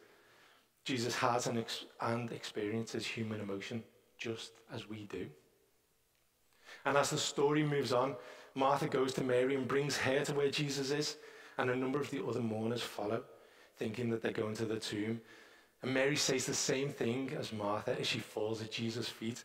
Jesus 0.84 1.14
has 1.14 1.46
and, 1.46 1.58
ex- 1.58 1.84
and 2.00 2.32
experiences 2.32 3.06
human 3.06 3.40
emotion 3.40 3.84
just 4.18 4.50
as 4.74 4.88
we 4.88 5.04
do. 5.04 5.28
And 6.84 6.96
as 6.96 7.10
the 7.10 7.18
story 7.18 7.62
moves 7.62 7.92
on, 7.92 8.16
Martha 8.56 8.88
goes 8.88 9.14
to 9.14 9.22
Mary 9.22 9.54
and 9.54 9.68
brings 9.68 9.96
her 9.98 10.24
to 10.24 10.34
where 10.34 10.50
Jesus 10.50 10.90
is, 10.90 11.18
and 11.56 11.70
a 11.70 11.76
number 11.76 12.00
of 12.00 12.10
the 12.10 12.26
other 12.26 12.40
mourners 12.40 12.82
follow, 12.82 13.22
thinking 13.76 14.10
that 14.10 14.22
they're 14.22 14.32
going 14.32 14.56
to 14.56 14.64
the 14.64 14.80
tomb. 14.80 15.20
And 15.82 15.94
Mary 15.94 16.16
says 16.16 16.46
the 16.46 16.54
same 16.54 16.88
thing 16.88 17.32
as 17.38 17.52
Martha 17.52 17.96
as 18.00 18.08
she 18.08 18.18
falls 18.18 18.60
at 18.60 18.72
Jesus' 18.72 19.08
feet 19.08 19.44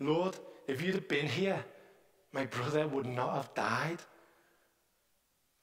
Lord, 0.00 0.36
if 0.68 0.82
you'd 0.82 0.94
have 0.94 1.08
been 1.08 1.26
here, 1.26 1.64
my 2.32 2.44
brother 2.44 2.86
would 2.86 3.06
not 3.06 3.34
have 3.34 3.54
died. 3.54 3.98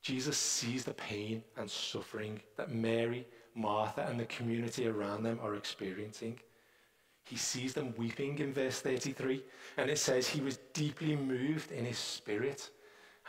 Jesus 0.02 0.38
sees 0.38 0.84
the 0.84 0.94
pain 0.94 1.44
and 1.58 1.70
suffering 1.70 2.42
that 2.58 2.72
Mary, 2.72 3.26
Martha, 3.54 4.06
and 4.08 4.20
the 4.20 4.26
community 4.26 4.88
around 4.88 5.24
them 5.24 5.40
are 5.42 5.56
experiencing. 5.56 6.40
He 7.24 7.38
sees 7.38 7.74
them 7.74 7.94
weeping 7.98 8.40
in 8.40 8.54
verse 8.54 8.82
33, 8.82 9.44
and 9.78 9.90
it 9.90 9.98
says 9.98 10.28
he 10.28 10.42
was 10.42 10.60
deeply 10.74 11.16
moved 11.16 11.72
in 11.72 11.86
his 11.86 11.98
spirit 11.98 12.70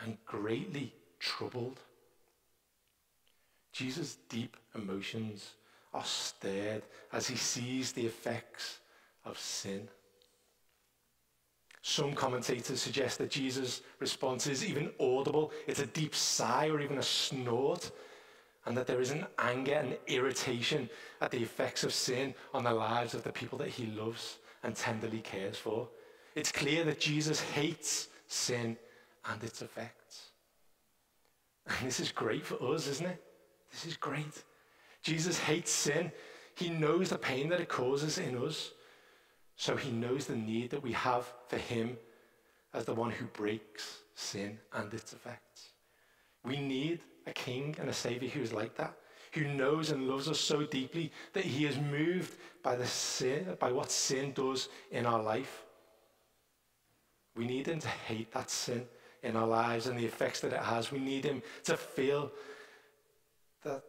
and 0.01 0.17
greatly 0.25 0.93
troubled. 1.19 1.79
Jesus' 3.71 4.17
deep 4.29 4.57
emotions 4.75 5.51
are 5.93 6.05
stirred 6.05 6.83
as 7.11 7.27
he 7.27 7.35
sees 7.35 7.91
the 7.91 8.05
effects 8.05 8.79
of 9.25 9.37
sin. 9.39 9.87
Some 11.87 12.11
commentators 12.11 12.81
suggest 12.81 13.17
that 13.17 13.31
Jesus' 13.31 13.81
response 13.99 14.45
is 14.45 14.65
even 14.65 14.91
audible. 14.99 15.53
It's 15.67 15.79
a 15.79 15.85
deep 15.85 16.13
sigh 16.13 16.67
or 16.67 16.81
even 16.81 16.97
a 16.97 17.01
snort. 17.01 17.91
And 18.65 18.75
that 18.75 18.87
there 18.87 18.99
is 18.99 19.11
an 19.11 19.25
anger 19.39 19.75
and 19.75 19.97
irritation 20.05 20.89
at 21.21 21.31
the 21.31 21.41
effects 21.41 21.85
of 21.85 21.93
sin 21.93 22.35
on 22.53 22.65
the 22.65 22.73
lives 22.73 23.13
of 23.13 23.23
the 23.23 23.31
people 23.31 23.57
that 23.59 23.69
he 23.69 23.85
loves 23.85 24.39
and 24.63 24.75
tenderly 24.75 25.19
cares 25.19 25.57
for. 25.57 25.87
It's 26.35 26.51
clear 26.51 26.83
that 26.83 26.99
Jesus 26.99 27.39
hates 27.39 28.09
sin 28.27 28.75
and 29.23 29.41
its 29.41 29.61
effects. 29.61 30.31
And 31.67 31.87
this 31.87 32.01
is 32.01 32.11
great 32.11 32.45
for 32.45 32.61
us, 32.73 32.87
isn't 32.87 33.07
it? 33.07 33.23
This 33.71 33.85
is 33.85 33.95
great. 33.95 34.43
Jesus 35.03 35.39
hates 35.39 35.71
sin. 35.71 36.11
He 36.53 36.67
knows 36.67 37.11
the 37.11 37.17
pain 37.17 37.47
that 37.47 37.61
it 37.61 37.69
causes 37.69 38.17
in 38.17 38.37
us. 38.43 38.71
So 39.57 39.75
he 39.75 39.91
knows 39.91 40.27
the 40.27 40.35
need 40.35 40.69
that 40.69 40.83
we 40.83 40.93
have 40.93 41.31
for 41.47 41.57
him 41.57 41.97
as 42.73 42.85
the 42.85 42.93
one 42.93 43.09
who 43.09 43.25
breaks 43.25 44.01
sin 44.13 44.59
and 44.71 44.93
its 44.93 45.13
effects. 45.13 45.69
We 46.45 46.61
need 46.61 47.01
a 47.25 47.33
king 47.33 47.75
and 47.79 47.89
a 47.89 47.93
savior 47.93 48.29
who 48.29 48.41
is 48.41 48.53
like 48.53 48.77
that, 48.77 48.93
who 49.33 49.47
knows 49.47 49.89
and 49.89 50.07
loves 50.07 50.29
us 50.29 50.39
so 50.39 50.63
deeply 50.63 51.11
that 51.33 51.43
he 51.43 51.65
is 51.65 51.77
moved 51.77 52.37
by 52.61 52.75
the 52.75 52.85
sin, 52.85 53.57
by 53.59 53.71
what 53.71 53.91
sin 53.91 54.31
does 54.33 54.69
in 54.91 55.07
our 55.07 55.21
life. 55.21 55.63
We 57.35 57.47
need 57.47 57.67
him 57.67 57.79
to 57.79 57.87
hate 57.87 58.31
that 58.33 58.51
sin 58.51 58.85
in 59.23 59.35
our 59.35 59.47
lives 59.47 59.87
and 59.87 59.97
the 59.97 60.05
effects 60.05 60.39
that 60.41 60.53
it 60.53 60.61
has. 60.61 60.91
We 60.91 60.99
need 60.99 61.25
him 61.25 61.41
to 61.63 61.75
feel 61.75 62.31
that 63.63 63.83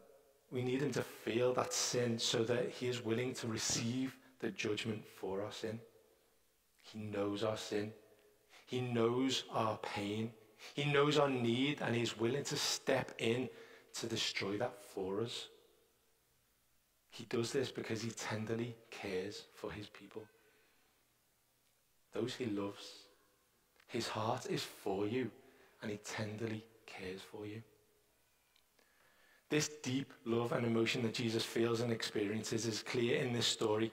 we 0.51 0.63
need 0.63 0.81
him 0.81 0.93
to 0.93 1.03
feel 1.03 1.53
that 1.55 1.75
sin 1.75 2.19
so 2.19 2.43
that 2.45 2.71
he 2.71 2.89
is 2.89 3.05
willing 3.05 3.35
to 3.35 3.47
receive 3.47 4.17
the 4.41 4.51
judgment 4.51 5.05
for 5.21 5.43
our 5.43 5.53
sin. 5.53 5.81
He 6.83 6.99
knows 6.99 7.43
our 7.43 7.57
sin. 7.57 7.93
He 8.67 8.81
knows 8.81 9.45
our 9.53 9.79
pain. 9.79 10.31
He 10.75 10.85
knows 10.85 11.19
our 11.19 11.29
need 11.29 11.81
and 11.81 11.95
he's 11.95 12.19
willing 12.19 12.45
to 12.45 12.57
step 12.57 13.13
in 13.19 13.49
to 13.95 14.07
destroy 14.07 14.57
that 14.59 14.83
for 14.83 15.21
us. 15.21 15.49
He 17.11 17.25
does 17.25 17.53
this 17.53 17.71
because 17.71 18.03
he 18.03 18.11
tenderly 18.11 18.77
cares 18.91 19.45
for 19.55 19.73
his 19.73 19.89
people. 19.89 20.23
Those 22.13 22.35
he 22.35 22.47
loves. 22.47 23.05
His 23.89 24.09
heart 24.09 24.47
is 24.47 24.63
for 24.63 25.07
you 25.07 25.31
and 25.83 25.91
he 25.91 25.97
tenderly 25.99 26.65
cares 26.87 27.21
for 27.21 27.47
you. 27.47 27.63
This 29.49 29.71
deep 29.83 30.13
love 30.27 30.53
and 30.53 30.67
emotion 30.67 31.03
that 31.03 31.15
Jesus 31.15 31.45
feels 31.45 31.81
and 31.81 31.91
experiences 31.91 32.67
is 32.67 32.83
clear 32.83 33.21
in 33.21 33.33
this 33.33 33.47
story 33.47 33.91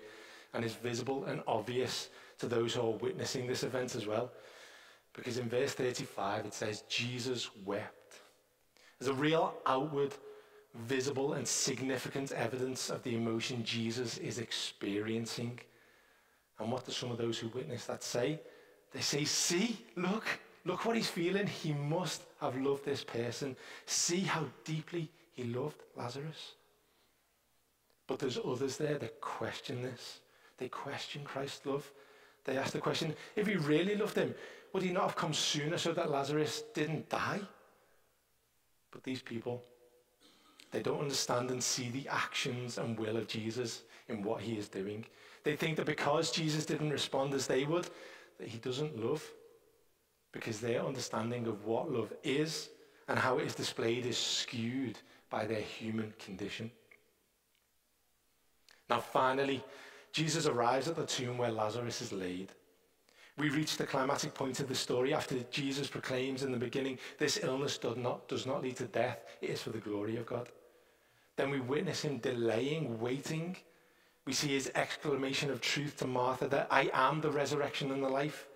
and 0.55 0.65
is 0.65 0.73
visible 0.73 1.25
and 1.25 1.41
obvious 1.47 2.09
to 2.39 2.47
those 2.47 2.73
who 2.73 2.81
are 2.81 2.91
witnessing 2.91 3.45
this 3.45 3.63
event 3.63 3.95
as 3.95 4.07
well. 4.07 4.31
Because 5.13 5.37
in 5.37 5.49
verse 5.49 5.73
35 5.73 6.45
it 6.45 6.53
says, 6.53 6.83
Jesus 6.89 7.49
wept. 7.63 8.19
There's 8.99 9.09
a 9.09 9.13
real 9.13 9.53
outward, 9.65 10.13
visible, 10.73 11.33
and 11.33 11.47
significant 11.47 12.31
evidence 12.31 12.89
of 12.89 13.03
the 13.03 13.15
emotion 13.15 13.63
Jesus 13.63 14.17
is 14.17 14.39
experiencing. 14.39 15.59
And 16.59 16.71
what 16.71 16.85
do 16.85 16.91
some 16.91 17.11
of 17.11 17.17
those 17.17 17.37
who 17.37 17.49
witness 17.49 17.85
that 17.85 18.03
say? 18.03 18.39
They 18.93 19.01
say, 19.01 19.25
See, 19.25 19.77
look, 19.95 20.25
look 20.63 20.85
what 20.85 20.95
he's 20.95 21.09
feeling. 21.09 21.47
He 21.47 21.73
must 21.73 22.21
have 22.39 22.57
loved 22.57 22.85
this 22.85 23.03
person. 23.03 23.55
See 23.85 24.21
how 24.21 24.45
deeply 24.63 25.09
he 25.33 25.43
loved 25.43 25.81
Lazarus. 25.97 26.53
But 28.07 28.19
there's 28.19 28.39
others 28.43 28.77
there 28.77 28.97
that 28.97 29.19
question 29.19 29.81
this. 29.81 30.19
They 30.57 30.69
question 30.69 31.23
Christ's 31.23 31.65
love. 31.65 31.89
They 32.45 32.57
ask 32.57 32.73
the 32.73 32.79
question 32.79 33.15
if 33.35 33.47
he 33.47 33.55
really 33.55 33.95
loved 33.95 34.15
him, 34.15 34.33
would 34.73 34.83
he 34.83 34.91
not 34.91 35.03
have 35.03 35.15
come 35.15 35.33
sooner 35.33 35.77
so 35.77 35.93
that 35.93 36.11
Lazarus 36.11 36.63
didn't 36.73 37.09
die? 37.09 37.41
But 38.91 39.03
these 39.03 39.21
people, 39.21 39.63
they 40.71 40.81
don't 40.81 41.01
understand 41.01 41.51
and 41.51 41.61
see 41.61 41.89
the 41.89 42.07
actions 42.09 42.77
and 42.77 42.97
will 42.97 43.17
of 43.17 43.27
Jesus 43.27 43.83
in 44.07 44.23
what 44.23 44.41
he 44.41 44.57
is 44.57 44.69
doing. 44.69 45.05
They 45.43 45.55
think 45.55 45.77
that 45.77 45.85
because 45.85 46.31
Jesus 46.31 46.65
didn't 46.65 46.89
respond 46.89 47.33
as 47.33 47.47
they 47.47 47.65
would, 47.65 47.89
that 48.37 48.47
he 48.47 48.57
doesn't 48.57 49.03
love. 49.03 49.23
Because 50.31 50.59
their 50.59 50.85
understanding 50.85 51.47
of 51.47 51.65
what 51.65 51.91
love 51.91 52.11
is 52.23 52.69
and 53.07 53.17
how 53.17 53.37
it 53.37 53.45
is 53.45 53.55
displayed 53.55 54.05
is 54.05 54.17
skewed 54.17 54.97
by 55.29 55.45
their 55.45 55.61
human 55.61 56.13
condition. 56.19 56.69
Now, 58.89 58.99
finally, 58.99 59.63
Jesus 60.15 60.45
arrives 60.45 60.87
at 60.87 60.95
the 60.95 61.05
tomb 61.05 61.37
where 61.37 61.51
Lazarus 61.51 62.01
is 62.01 62.13
laid. 62.13 62.53
We 63.37 63.49
reach 63.49 63.75
the 63.75 63.85
climatic 63.85 64.33
point 64.33 64.61
of 64.61 64.69
the 64.69 64.73
story 64.73 65.13
after 65.13 65.35
Jesus 65.51 65.89
proclaims 65.89 66.43
in 66.43 66.53
the 66.53 66.57
beginning, 66.57 66.99
This 67.17 67.37
illness 67.43 67.77
does 67.77 67.97
not, 67.97 68.25
does 68.29 68.45
not 68.45 68.61
lead 68.61 68.77
to 68.77 68.85
death, 68.85 69.25
it 69.41 69.49
is 69.49 69.61
for 69.61 69.71
the 69.71 69.77
glory 69.77 70.15
of 70.15 70.25
God. 70.25 70.47
Then 71.35 71.49
we 71.49 71.59
witness 71.59 72.03
him 72.03 72.19
delaying, 72.19 72.97
waiting. 73.01 73.57
We 74.23 74.31
see 74.31 74.53
his 74.53 74.71
exclamation 74.73 75.51
of 75.51 75.59
truth 75.59 75.97
to 75.97 76.07
Martha 76.07 76.47
that 76.47 76.69
I 76.71 76.89
am 76.93 77.19
the 77.19 77.29
resurrection 77.29 77.91
and 77.91 78.01
the 78.01 78.07
life. 78.07 78.47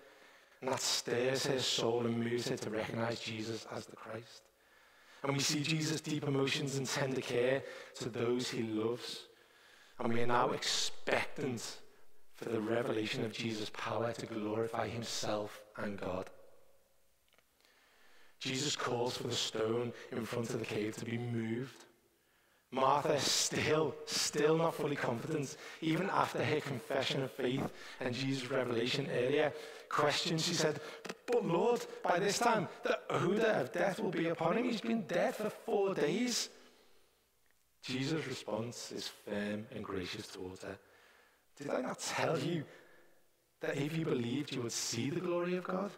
And 0.62 0.72
that 0.72 0.80
stirs 0.80 1.44
his 1.44 1.66
soul 1.66 2.06
and 2.06 2.18
moves 2.18 2.48
her 2.48 2.56
to 2.56 2.70
recognize 2.70 3.20
Jesus 3.20 3.66
as 3.70 3.84
the 3.84 3.96
Christ. 3.96 4.44
And 5.22 5.34
we 5.34 5.40
see 5.40 5.62
Jesus' 5.62 6.00
deep 6.00 6.24
emotions 6.24 6.76
and 6.76 6.86
tender 6.86 7.20
care 7.20 7.62
to 7.96 8.08
those 8.08 8.48
he 8.48 8.62
loves. 8.62 9.24
And 10.00 10.14
we 10.14 10.22
are 10.22 10.26
now 10.26 10.50
expectant 10.50 11.76
for 12.34 12.48
the 12.48 12.60
revelation 12.60 13.22
of 13.24 13.32
Jesus' 13.32 13.70
power 13.74 14.12
to 14.12 14.26
glorify 14.26 14.88
himself 14.88 15.60
and 15.76 16.00
God. 16.00 16.30
Jesus 18.38 18.74
calls 18.74 19.18
for 19.18 19.28
the 19.28 19.34
stone 19.34 19.92
in 20.10 20.24
front 20.24 20.48
of 20.48 20.58
the 20.58 20.64
cave 20.64 20.96
to 20.96 21.04
be 21.04 21.18
moved. 21.18 21.84
Martha 22.72 23.20
still, 23.20 23.94
still 24.06 24.56
not 24.56 24.74
fully 24.74 24.96
confident, 24.96 25.56
even 25.82 26.08
after 26.08 26.42
her 26.42 26.60
confession 26.60 27.22
of 27.22 27.30
faith 27.32 27.70
and 27.98 28.14
Jesus' 28.14 28.50
revelation 28.50 29.06
earlier. 29.12 29.52
Questions, 29.90 30.46
she 30.46 30.54
said, 30.54 30.80
But 31.26 31.44
Lord, 31.44 31.84
by 32.02 32.18
this 32.18 32.38
time, 32.38 32.68
the 32.84 32.98
odor 33.10 33.42
of 33.42 33.72
death 33.72 34.00
will 34.00 34.10
be 34.12 34.28
upon 34.28 34.56
him. 34.56 34.64
He's 34.64 34.80
been 34.80 35.02
dead 35.02 35.34
for 35.34 35.50
four 35.50 35.94
days. 35.94 36.48
Jesus' 37.82 38.26
response 38.26 38.92
is 38.92 39.08
firm 39.08 39.66
and 39.74 39.82
gracious 39.84 40.26
towards 40.28 40.62
her. 40.62 40.78
Did 41.56 41.70
I 41.70 41.80
not 41.80 41.98
tell 41.98 42.38
you 42.38 42.64
that 43.60 43.76
if 43.76 43.96
you 43.96 44.04
believed, 44.04 44.54
you 44.54 44.62
would 44.62 44.72
see 44.72 45.10
the 45.10 45.20
glory 45.20 45.56
of 45.56 45.64
God? 45.64 45.90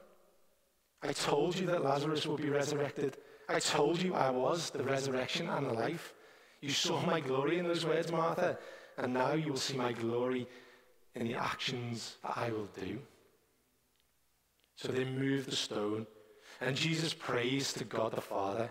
I 1.03 1.13
told 1.13 1.59
you 1.59 1.67
that 1.67 1.85
Lazarus 1.85 2.27
would 2.27 2.41
be 2.41 2.51
resurrected. 2.51 3.17
I 3.49 3.59
told 3.59 4.01
you 4.01 4.15
I 4.15 4.31
was 4.31 4.71
the 4.71 4.85
resurrection 4.85 5.49
and 5.49 5.67
the 5.67 5.73
life. 5.73 6.15
You 6.61 6.71
saw 6.71 7.05
my 7.05 7.21
glory 7.21 7.59
in 7.59 7.67
those 7.67 7.85
words, 7.85 8.13
Martha, 8.13 8.59
and 8.97 9.13
now 9.13 9.33
you 9.33 9.51
will 9.51 9.59
see 9.59 9.77
my 9.77 9.93
glory 9.93 10.47
in 11.15 11.27
the 11.27 11.35
actions 11.35 12.17
that 12.23 12.39
I 12.39 12.51
will 12.51 12.69
do. 12.81 13.01
So 14.77 14.89
they 14.89 15.05
move 15.05 15.47
the 15.47 15.57
stone, 15.57 16.07
and 16.61 16.77
Jesus 16.77 17.13
prays 17.13 17.73
to 17.75 17.85
God 17.85 18.13
the 18.13 18.21
Father. 18.21 18.71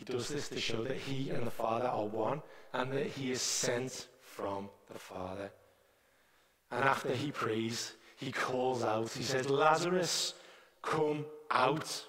He 0.00 0.10
does 0.10 0.28
this 0.28 0.48
to 0.48 0.58
show 0.58 0.82
that 0.84 0.96
he 0.96 1.28
and 1.28 1.46
the 1.46 1.50
Father 1.50 1.86
are 1.86 2.06
one 2.06 2.40
and 2.72 2.90
that 2.90 3.06
he 3.06 3.32
is 3.32 3.42
sent 3.42 4.08
from 4.22 4.70
the 4.90 4.98
Father. 4.98 5.50
And 6.70 6.82
after 6.82 7.12
he 7.12 7.30
prays, 7.30 7.92
he 8.16 8.32
calls 8.32 8.82
out, 8.82 9.12
he 9.12 9.22
says, 9.22 9.50
Lazarus, 9.50 10.32
come 10.80 11.26
out. 11.50 12.02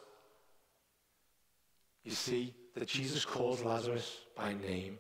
You 2.06 2.12
see 2.12 2.54
that 2.76 2.88
Jesus 2.88 3.26
calls 3.26 3.62
Lazarus 3.62 4.20
by 4.38 4.54
name. 4.54 4.98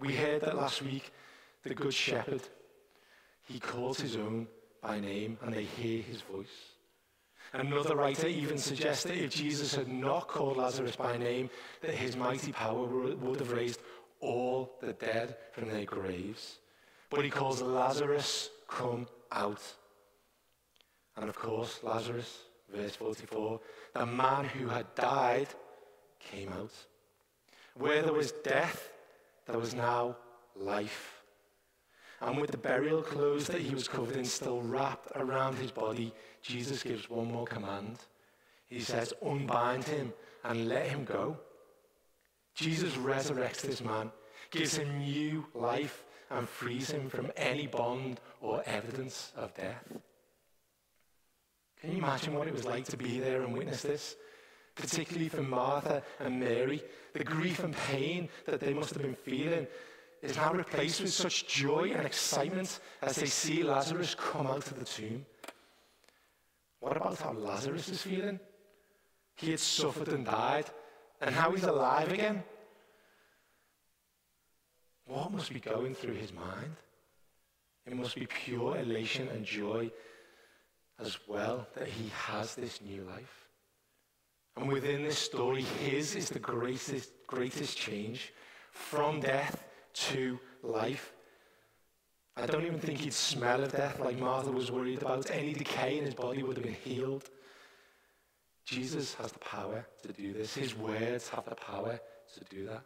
We 0.00 0.16
heard 0.16 0.40
that 0.40 0.56
last 0.56 0.82
week, 0.82 1.12
the 1.62 1.72
Good 1.72 1.94
Shepherd, 1.94 2.42
he 3.44 3.60
calls 3.60 4.00
his 4.00 4.16
own 4.16 4.48
by 4.82 4.98
name 4.98 5.38
and 5.40 5.54
they 5.54 5.62
hear 5.62 6.02
his 6.02 6.20
voice. 6.22 6.75
Another 7.52 7.96
writer 7.96 8.26
even 8.26 8.58
suggests 8.58 9.04
that 9.04 9.16
if 9.16 9.34
Jesus 9.34 9.74
had 9.74 9.88
not 9.88 10.28
called 10.28 10.56
Lazarus 10.56 10.96
by 10.96 11.16
name, 11.16 11.48
that 11.80 11.94
his 11.94 12.16
mighty 12.16 12.52
power 12.52 12.86
would 12.86 13.40
have 13.40 13.52
raised 13.52 13.80
all 14.20 14.76
the 14.80 14.92
dead 14.92 15.36
from 15.52 15.68
their 15.68 15.84
graves. 15.84 16.58
But 17.10 17.24
he 17.24 17.30
calls 17.30 17.62
Lazarus, 17.62 18.50
come 18.68 19.06
out. 19.32 19.62
And 21.16 21.28
of 21.28 21.36
course, 21.36 21.80
Lazarus, 21.82 22.40
verse 22.74 22.96
44, 22.96 23.60
the 23.94 24.06
man 24.06 24.44
who 24.44 24.68
had 24.68 24.94
died 24.94 25.48
came 26.18 26.52
out. 26.52 26.72
Where 27.74 28.02
there 28.02 28.12
was 28.12 28.32
death, 28.32 28.92
there 29.46 29.58
was 29.58 29.74
now 29.74 30.16
life. 30.56 31.22
And 32.20 32.40
with 32.40 32.50
the 32.50 32.56
burial 32.56 33.02
clothes 33.02 33.46
that 33.48 33.60
he 33.60 33.74
was 33.74 33.88
covered 33.88 34.16
in 34.16 34.24
still 34.24 34.62
wrapped 34.62 35.12
around 35.14 35.56
his 35.56 35.70
body, 35.70 36.14
Jesus 36.46 36.82
gives 36.82 37.10
one 37.10 37.32
more 37.32 37.46
command. 37.46 37.98
He 38.68 38.80
says, 38.80 39.12
Unbind 39.24 39.84
him 39.84 40.12
and 40.44 40.68
let 40.68 40.86
him 40.86 41.04
go. 41.04 41.36
Jesus 42.54 42.94
resurrects 42.94 43.62
this 43.62 43.82
man, 43.82 44.10
gives 44.50 44.76
him 44.76 44.98
new 44.98 45.44
life, 45.54 46.04
and 46.30 46.48
frees 46.48 46.90
him 46.90 47.08
from 47.08 47.30
any 47.36 47.66
bond 47.66 48.20
or 48.40 48.62
evidence 48.66 49.32
of 49.36 49.54
death. 49.54 49.84
Can 51.80 51.92
you 51.92 51.98
imagine 51.98 52.34
what 52.34 52.48
it 52.48 52.54
was 52.54 52.64
like 52.64 52.84
to 52.86 52.96
be 52.96 53.20
there 53.20 53.42
and 53.42 53.56
witness 53.56 53.82
this? 53.82 54.16
Particularly 54.74 55.28
for 55.28 55.42
Martha 55.42 56.02
and 56.20 56.40
Mary, 56.40 56.82
the 57.12 57.24
grief 57.24 57.62
and 57.62 57.76
pain 57.88 58.28
that 58.46 58.60
they 58.60 58.74
must 58.74 58.94
have 58.94 59.02
been 59.02 59.14
feeling 59.14 59.66
is 60.22 60.36
now 60.36 60.52
replaced 60.52 61.00
with 61.00 61.12
such 61.12 61.46
joy 61.46 61.92
and 61.94 62.06
excitement 62.06 62.80
as 63.02 63.16
they 63.16 63.26
see 63.26 63.62
Lazarus 63.62 64.14
come 64.18 64.46
out 64.46 64.70
of 64.70 64.78
the 64.78 64.84
tomb. 64.84 65.24
What 66.86 66.98
about 66.98 67.18
how 67.18 67.32
Lazarus 67.32 67.88
is 67.88 68.02
feeling? 68.02 68.38
He 69.34 69.50
had 69.50 69.58
suffered 69.58 70.06
and 70.06 70.24
died, 70.24 70.66
and 71.20 71.34
now 71.34 71.50
he's 71.50 71.64
alive 71.64 72.12
again. 72.12 72.44
What 75.04 75.32
must 75.32 75.52
be 75.52 75.58
going 75.58 75.96
through 75.96 76.14
his 76.14 76.32
mind? 76.32 76.76
It 77.86 77.96
must 77.96 78.14
be 78.14 78.26
pure 78.26 78.76
elation 78.76 79.26
and 79.30 79.44
joy 79.44 79.90
as 81.00 81.18
well 81.26 81.66
that 81.74 81.88
he 81.88 82.08
has 82.10 82.54
this 82.54 82.80
new 82.80 83.02
life. 83.02 83.48
And 84.56 84.68
within 84.68 85.02
this 85.02 85.18
story, 85.18 85.62
his 85.62 86.14
is 86.14 86.28
the 86.28 86.38
greatest, 86.38 87.10
greatest 87.26 87.76
change 87.76 88.32
from 88.70 89.18
death 89.18 89.64
to 90.06 90.38
life. 90.62 91.15
I 92.36 92.46
don't 92.46 92.66
even 92.66 92.78
think 92.78 92.98
he'd 92.98 93.12
smell 93.12 93.62
of 93.64 93.72
death 93.72 93.98
like 93.98 94.18
Martha 94.18 94.50
was 94.50 94.70
worried 94.70 95.00
about. 95.00 95.30
Any 95.30 95.54
decay 95.54 95.98
in 95.98 96.04
his 96.04 96.14
body 96.14 96.42
would 96.42 96.56
have 96.56 96.64
been 96.64 96.74
healed. 96.74 97.30
Jesus 98.64 99.14
has 99.14 99.32
the 99.32 99.38
power 99.38 99.86
to 100.02 100.12
do 100.12 100.32
this. 100.32 100.54
His 100.54 100.76
words 100.76 101.28
have 101.30 101.46
the 101.46 101.54
power 101.54 101.98
to 102.34 102.54
do 102.54 102.66
that. 102.66 102.82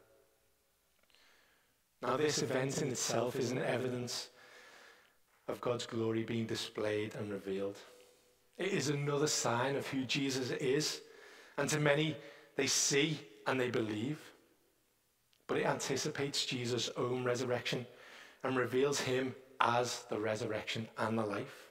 Now, 2.02 2.16
this 2.16 2.42
event 2.42 2.80
in 2.80 2.88
itself 2.88 3.36
is 3.36 3.50
an 3.50 3.58
evidence 3.58 4.28
of 5.48 5.60
God's 5.60 5.86
glory 5.86 6.22
being 6.22 6.46
displayed 6.46 7.14
and 7.16 7.30
revealed. 7.30 7.76
It 8.56 8.68
is 8.68 8.88
another 8.88 9.26
sign 9.26 9.76
of 9.76 9.86
who 9.86 10.04
Jesus 10.04 10.50
is. 10.50 11.00
And 11.58 11.68
to 11.70 11.80
many, 11.80 12.16
they 12.56 12.66
see 12.66 13.20
and 13.46 13.60
they 13.60 13.70
believe 13.70 14.18
but 15.50 15.58
it 15.58 15.66
anticipates 15.66 16.46
Jesus' 16.46 16.90
own 16.96 17.24
resurrection 17.24 17.84
and 18.44 18.56
reveals 18.56 19.00
him 19.00 19.34
as 19.60 20.04
the 20.08 20.18
resurrection 20.18 20.88
and 20.98 21.18
the 21.18 21.24
life. 21.24 21.70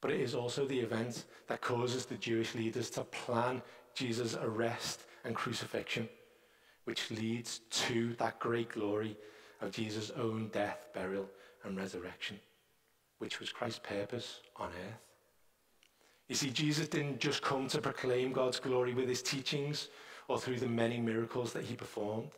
But 0.00 0.10
it 0.10 0.20
is 0.20 0.34
also 0.34 0.66
the 0.66 0.80
event 0.80 1.24
that 1.48 1.60
causes 1.60 2.04
the 2.04 2.16
Jewish 2.16 2.54
leaders 2.54 2.90
to 2.90 3.04
plan 3.04 3.62
Jesus' 3.94 4.36
arrest 4.40 5.04
and 5.24 5.34
crucifixion, 5.34 6.08
which 6.84 7.10
leads 7.10 7.60
to 7.70 8.14
that 8.14 8.38
great 8.40 8.70
glory 8.70 9.16
of 9.60 9.70
Jesus' 9.70 10.10
own 10.10 10.48
death, 10.48 10.88
burial, 10.92 11.28
and 11.64 11.76
resurrection, 11.76 12.38
which 13.18 13.38
was 13.38 13.50
Christ's 13.50 13.78
purpose 13.78 14.40
on 14.56 14.68
earth. 14.68 14.98
You 16.28 16.34
see, 16.34 16.50
Jesus 16.50 16.88
didn't 16.88 17.20
just 17.20 17.42
come 17.42 17.68
to 17.68 17.80
proclaim 17.80 18.32
God's 18.32 18.58
glory 18.58 18.94
with 18.94 19.08
his 19.08 19.22
teachings 19.22 19.88
or 20.28 20.38
through 20.38 20.58
the 20.58 20.66
many 20.66 20.98
miracles 20.98 21.52
that 21.52 21.64
he 21.64 21.76
performed. 21.76 22.30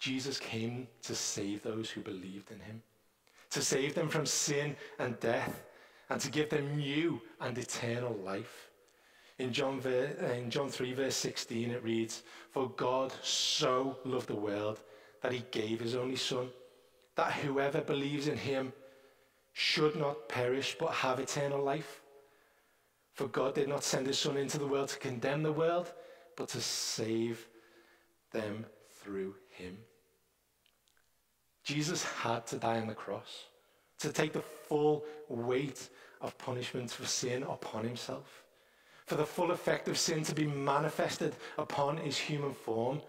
Jesus 0.00 0.38
came 0.38 0.88
to 1.02 1.14
save 1.14 1.62
those 1.62 1.90
who 1.90 2.00
believed 2.00 2.50
in 2.50 2.58
him, 2.58 2.82
to 3.50 3.60
save 3.60 3.94
them 3.94 4.08
from 4.08 4.24
sin 4.24 4.74
and 4.98 5.20
death, 5.20 5.62
and 6.08 6.18
to 6.22 6.30
give 6.30 6.48
them 6.48 6.78
new 6.78 7.20
and 7.38 7.56
eternal 7.58 8.14
life. 8.24 8.70
In 9.38 9.52
John, 9.52 9.80
uh, 9.84 10.24
in 10.32 10.50
John 10.50 10.70
3, 10.70 10.94
verse 10.94 11.16
16, 11.16 11.70
it 11.70 11.84
reads, 11.84 12.22
For 12.50 12.70
God 12.70 13.12
so 13.22 13.98
loved 14.06 14.28
the 14.28 14.34
world 14.34 14.80
that 15.22 15.32
he 15.32 15.44
gave 15.50 15.80
his 15.80 15.94
only 15.94 16.16
Son, 16.16 16.48
that 17.16 17.34
whoever 17.34 17.82
believes 17.82 18.26
in 18.26 18.38
him 18.38 18.72
should 19.52 19.96
not 19.96 20.30
perish 20.30 20.76
but 20.80 20.92
have 20.92 21.20
eternal 21.20 21.62
life. 21.62 22.00
For 23.12 23.28
God 23.28 23.54
did 23.54 23.68
not 23.68 23.84
send 23.84 24.06
his 24.06 24.18
Son 24.18 24.38
into 24.38 24.58
the 24.58 24.66
world 24.66 24.88
to 24.88 24.98
condemn 24.98 25.42
the 25.42 25.52
world, 25.52 25.92
but 26.36 26.48
to 26.48 26.60
save 26.60 27.46
them 28.32 28.64
through 29.02 29.34
him. 29.50 29.76
Jesus 31.70 32.02
had 32.02 32.48
to 32.48 32.56
die 32.56 32.80
on 32.80 32.88
the 32.88 32.94
cross, 32.94 33.44
to 34.00 34.12
take 34.12 34.32
the 34.32 34.42
full 34.42 35.04
weight 35.28 35.88
of 36.20 36.36
punishment 36.36 36.90
for 36.90 37.06
sin 37.06 37.44
upon 37.44 37.84
himself, 37.84 38.42
for 39.06 39.14
the 39.14 39.24
full 39.24 39.52
effect 39.52 39.86
of 39.86 39.96
sin 39.96 40.24
to 40.24 40.34
be 40.34 40.48
manifested 40.48 41.32
upon 41.58 41.96
his 41.96 42.18
human 42.18 42.52
form. 42.52 43.00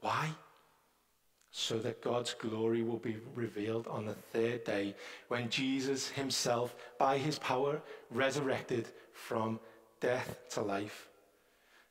Why? 0.00 0.30
So 1.50 1.78
that 1.80 2.00
God's 2.00 2.32
glory 2.32 2.80
will 2.80 2.96
be 3.10 3.18
revealed 3.34 3.86
on 3.88 4.06
the 4.06 4.14
third 4.14 4.64
day 4.64 4.94
when 5.28 5.50
Jesus 5.50 6.08
himself, 6.08 6.74
by 6.98 7.18
his 7.18 7.38
power, 7.38 7.82
resurrected 8.10 8.88
from 9.12 9.60
death 10.00 10.34
to 10.52 10.62
life, 10.62 11.08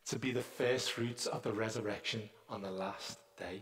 to 0.07 0.17
be 0.17 0.31
the 0.31 0.41
first 0.41 0.93
fruits 0.93 1.27
of 1.27 1.43
the 1.43 1.53
resurrection 1.53 2.27
on 2.49 2.63
the 2.63 2.71
last 2.71 3.19
day. 3.37 3.61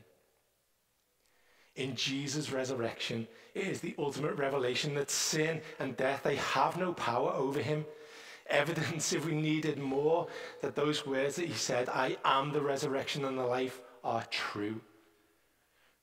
In 1.76 1.96
Jesus' 1.96 2.52
resurrection, 2.52 3.28
it 3.54 3.68
is 3.68 3.82
the 3.82 3.96
ultimate 4.00 4.36
revelation 4.36 4.96
that 4.96 5.12
sin 5.12 5.62
and 5.80 5.98
death, 5.98 6.24
they 6.24 6.38
have 6.38 6.78
no 6.78 6.94
power 6.94 7.32
over 7.32 7.62
him. 7.62 7.86
Evidence, 8.48 9.12
if 9.12 9.26
we 9.26 9.34
needed 9.34 9.80
more, 9.80 10.28
that 10.62 10.76
those 10.76 11.06
words 11.06 11.36
that 11.36 11.48
he 11.48 11.54
said, 11.54 11.90
I 11.90 12.18
am 12.24 12.52
the 12.52 12.62
resurrection 12.62 13.26
and 13.26 13.38
the 13.38 13.46
life, 13.46 13.82
are 14.04 14.24
true. 14.30 14.80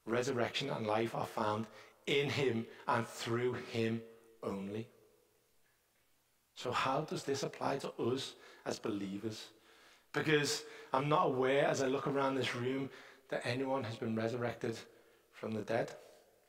Resurrection 0.06 0.68
and 0.68 0.86
life 0.86 1.14
are 1.14 1.26
found 1.26 1.66
in 2.06 2.28
him 2.28 2.66
and 2.88 3.06
through 3.06 3.54
him 3.70 4.02
only. 4.42 4.88
So, 6.56 6.72
how 6.72 7.02
does 7.02 7.22
this 7.22 7.44
apply 7.44 7.78
to 7.78 7.92
us 7.92 8.34
as 8.66 8.78
believers? 8.78 9.46
Because 10.12 10.64
I'm 10.92 11.08
not 11.08 11.26
aware 11.26 11.64
as 11.64 11.80
I 11.80 11.86
look 11.86 12.08
around 12.08 12.34
this 12.34 12.54
room 12.54 12.90
that 13.28 13.46
anyone 13.46 13.84
has 13.84 13.96
been 13.96 14.16
resurrected 14.16 14.76
from 15.42 15.50
the 15.50 15.62
dead. 15.62 15.90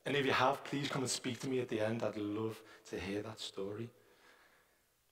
And 0.05 0.15
if 0.15 0.23
you 0.23 0.31
have, 0.33 0.63
please 0.63 0.87
come 0.87 1.01
and 1.01 1.09
speak 1.09 1.39
to 1.39 1.49
me 1.49 1.59
at 1.59 1.67
the 1.67 1.79
end. 1.79 2.03
I'd 2.03 2.15
love 2.15 2.61
to 2.91 2.99
hear 2.99 3.23
that 3.23 3.39
story. 3.39 3.89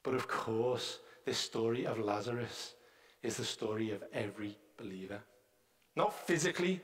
But 0.04 0.14
of 0.14 0.28
course, 0.28 1.00
this 1.26 1.40
story 1.40 1.88
of 1.88 1.98
Lazarus 1.98 2.76
is 3.24 3.38
the 3.38 3.44
story 3.44 3.90
of 3.90 4.04
every 4.14 4.56
believer. 4.78 5.20
Not 5.96 6.14
physically, 6.14 6.80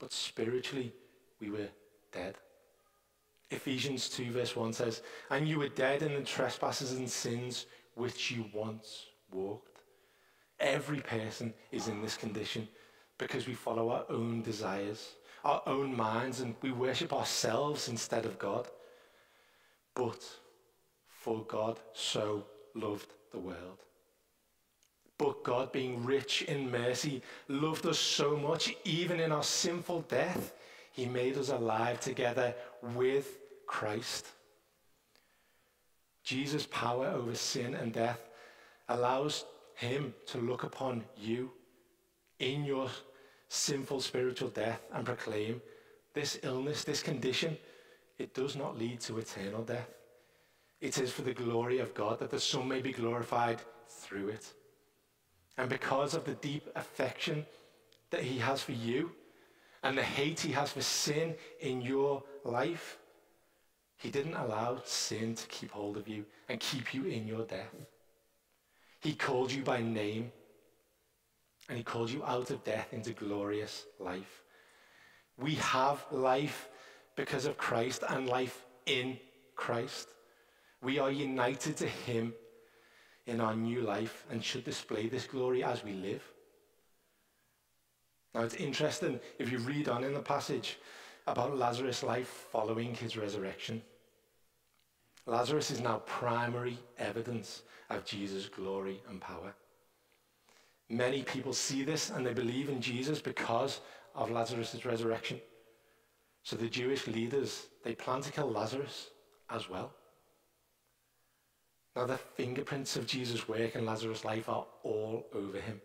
but 0.00 0.12
spiritually, 0.12 0.92
we 1.40 1.50
were 1.50 1.68
dead. 2.10 2.34
Ephesians 3.52 4.08
2, 4.08 4.32
verse 4.32 4.56
1 4.56 4.72
says, 4.72 5.02
And 5.30 5.46
you 5.46 5.60
were 5.60 5.68
dead 5.68 6.02
in 6.02 6.14
the 6.14 6.22
trespasses 6.22 6.94
and 6.94 7.08
sins 7.08 7.66
which 7.94 8.32
you 8.32 8.46
once 8.52 9.06
walked. 9.30 9.82
Every 10.58 10.98
person 10.98 11.54
is 11.70 11.86
in 11.86 12.02
this 12.02 12.16
condition 12.16 12.66
because 13.18 13.46
we 13.46 13.54
follow 13.54 13.90
our 13.90 14.04
own 14.08 14.42
desires, 14.42 15.14
our 15.44 15.62
own 15.66 15.94
minds, 15.94 16.40
and 16.40 16.54
we 16.62 16.72
worship 16.72 17.12
ourselves 17.12 17.88
instead 17.88 18.24
of 18.24 18.38
God. 18.38 18.68
But 19.94 20.22
for 21.08 21.42
God 21.44 21.78
so 21.92 22.44
loved 22.74 23.12
the 23.30 23.38
world. 23.38 23.78
But 25.16 25.44
God, 25.44 25.70
being 25.70 26.04
rich 26.04 26.42
in 26.42 26.70
mercy, 26.70 27.22
loved 27.48 27.86
us 27.86 27.98
so 27.98 28.36
much, 28.36 28.74
even 28.84 29.20
in 29.20 29.30
our 29.30 29.44
sinful 29.44 30.02
death, 30.02 30.54
he 30.92 31.06
made 31.06 31.36
us 31.36 31.50
alive 31.50 32.00
together 32.00 32.54
with 32.94 33.38
Christ. 33.66 34.26
Jesus' 36.24 36.66
power 36.66 37.06
over 37.06 37.34
sin 37.34 37.74
and 37.74 37.92
death 37.92 38.20
allows 38.88 39.44
him 39.74 40.14
to 40.26 40.38
look 40.38 40.62
upon 40.62 41.04
you 41.16 41.50
in 42.38 42.64
your 42.64 42.88
sinful 43.54 44.00
spiritual 44.00 44.48
death 44.48 44.82
and 44.92 45.06
proclaim 45.06 45.62
this 46.12 46.38
illness, 46.42 46.84
this 46.84 47.02
condition, 47.02 47.56
it 48.18 48.34
does 48.34 48.56
not 48.56 48.78
lead 48.78 49.00
to 49.00 49.18
eternal 49.18 49.62
death. 49.62 49.88
It 50.80 50.98
is 50.98 51.12
for 51.12 51.22
the 51.22 51.32
glory 51.32 51.78
of 51.78 51.94
God 51.94 52.18
that 52.18 52.30
the 52.30 52.40
Son 52.40 52.68
may 52.68 52.80
be 52.80 52.92
glorified 52.92 53.60
through 53.88 54.28
it. 54.28 54.52
And 55.56 55.68
because 55.68 56.14
of 56.14 56.24
the 56.24 56.34
deep 56.34 56.68
affection 56.74 57.46
that 58.10 58.22
he 58.22 58.38
has 58.38 58.62
for 58.62 58.72
you, 58.72 59.12
and 59.82 59.96
the 59.96 60.02
hate 60.02 60.40
he 60.40 60.52
has 60.52 60.72
for 60.72 60.82
sin 60.82 61.34
in 61.60 61.82
your 61.82 62.22
life, 62.44 62.98
he 63.98 64.10
didn't 64.10 64.34
allow 64.34 64.80
sin 64.84 65.34
to 65.34 65.46
keep 65.46 65.70
hold 65.70 65.96
of 65.96 66.08
you 66.08 66.24
and 66.48 66.58
keep 66.58 66.92
you 66.92 67.04
in 67.04 67.26
your 67.26 67.44
death. 67.44 67.74
He 69.00 69.14
called 69.14 69.52
you 69.52 69.62
by 69.62 69.80
name 69.80 70.32
and 71.68 71.78
he 71.78 71.84
called 71.84 72.10
you 72.10 72.24
out 72.24 72.50
of 72.50 72.64
death 72.64 72.92
into 72.92 73.12
glorious 73.12 73.86
life. 73.98 74.42
We 75.38 75.54
have 75.56 76.04
life 76.10 76.68
because 77.16 77.46
of 77.46 77.56
Christ 77.56 78.04
and 78.08 78.28
life 78.28 78.64
in 78.86 79.18
Christ. 79.56 80.08
We 80.82 80.98
are 80.98 81.10
united 81.10 81.76
to 81.78 81.86
him 81.86 82.34
in 83.26 83.40
our 83.40 83.54
new 83.54 83.80
life 83.80 84.26
and 84.30 84.44
should 84.44 84.64
display 84.64 85.08
this 85.08 85.26
glory 85.26 85.64
as 85.64 85.82
we 85.82 85.92
live. 85.92 86.22
Now 88.34 88.42
it's 88.42 88.56
interesting 88.56 89.20
if 89.38 89.50
you 89.50 89.58
read 89.58 89.88
on 89.88 90.04
in 90.04 90.12
the 90.12 90.20
passage 90.20 90.78
about 91.26 91.56
Lazarus' 91.56 92.02
life 92.02 92.46
following 92.50 92.94
his 92.94 93.16
resurrection. 93.16 93.80
Lazarus 95.26 95.70
is 95.70 95.80
now 95.80 96.02
primary 96.04 96.78
evidence 96.98 97.62
of 97.88 98.04
Jesus' 98.04 98.48
glory 98.48 99.00
and 99.08 99.20
power. 99.20 99.54
Many 100.88 101.22
people 101.22 101.52
see 101.52 101.82
this 101.82 102.10
and 102.10 102.26
they 102.26 102.34
believe 102.34 102.68
in 102.68 102.80
Jesus 102.80 103.20
because 103.20 103.80
of 104.14 104.30
Lazarus' 104.30 104.84
resurrection. 104.84 105.40
So 106.42 106.56
the 106.56 106.68
Jewish 106.68 107.06
leaders, 107.06 107.66
they 107.82 107.94
plan 107.94 108.20
to 108.22 108.32
kill 108.32 108.50
Lazarus 108.50 109.08
as 109.50 109.68
well. 109.68 109.92
Now 111.96 112.06
the 112.06 112.18
fingerprints 112.18 112.96
of 112.96 113.06
Jesus' 113.06 113.48
work 113.48 113.76
in 113.76 113.86
Lazarus' 113.86 114.24
life 114.24 114.48
are 114.48 114.66
all 114.82 115.26
over 115.32 115.58
him. 115.60 115.80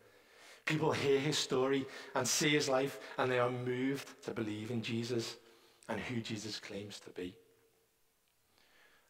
People 0.65 0.91
hear 0.91 1.19
his 1.19 1.37
story 1.37 1.85
and 2.13 2.27
see 2.27 2.49
his 2.49 2.69
life, 2.69 2.99
and 3.17 3.31
they 3.31 3.39
are 3.39 3.49
moved 3.49 4.21
to 4.23 4.31
believe 4.31 4.69
in 4.69 4.81
Jesus 4.81 5.37
and 5.87 5.99
who 5.99 6.21
Jesus 6.21 6.59
claims 6.59 6.99
to 6.99 7.09
be. 7.11 7.33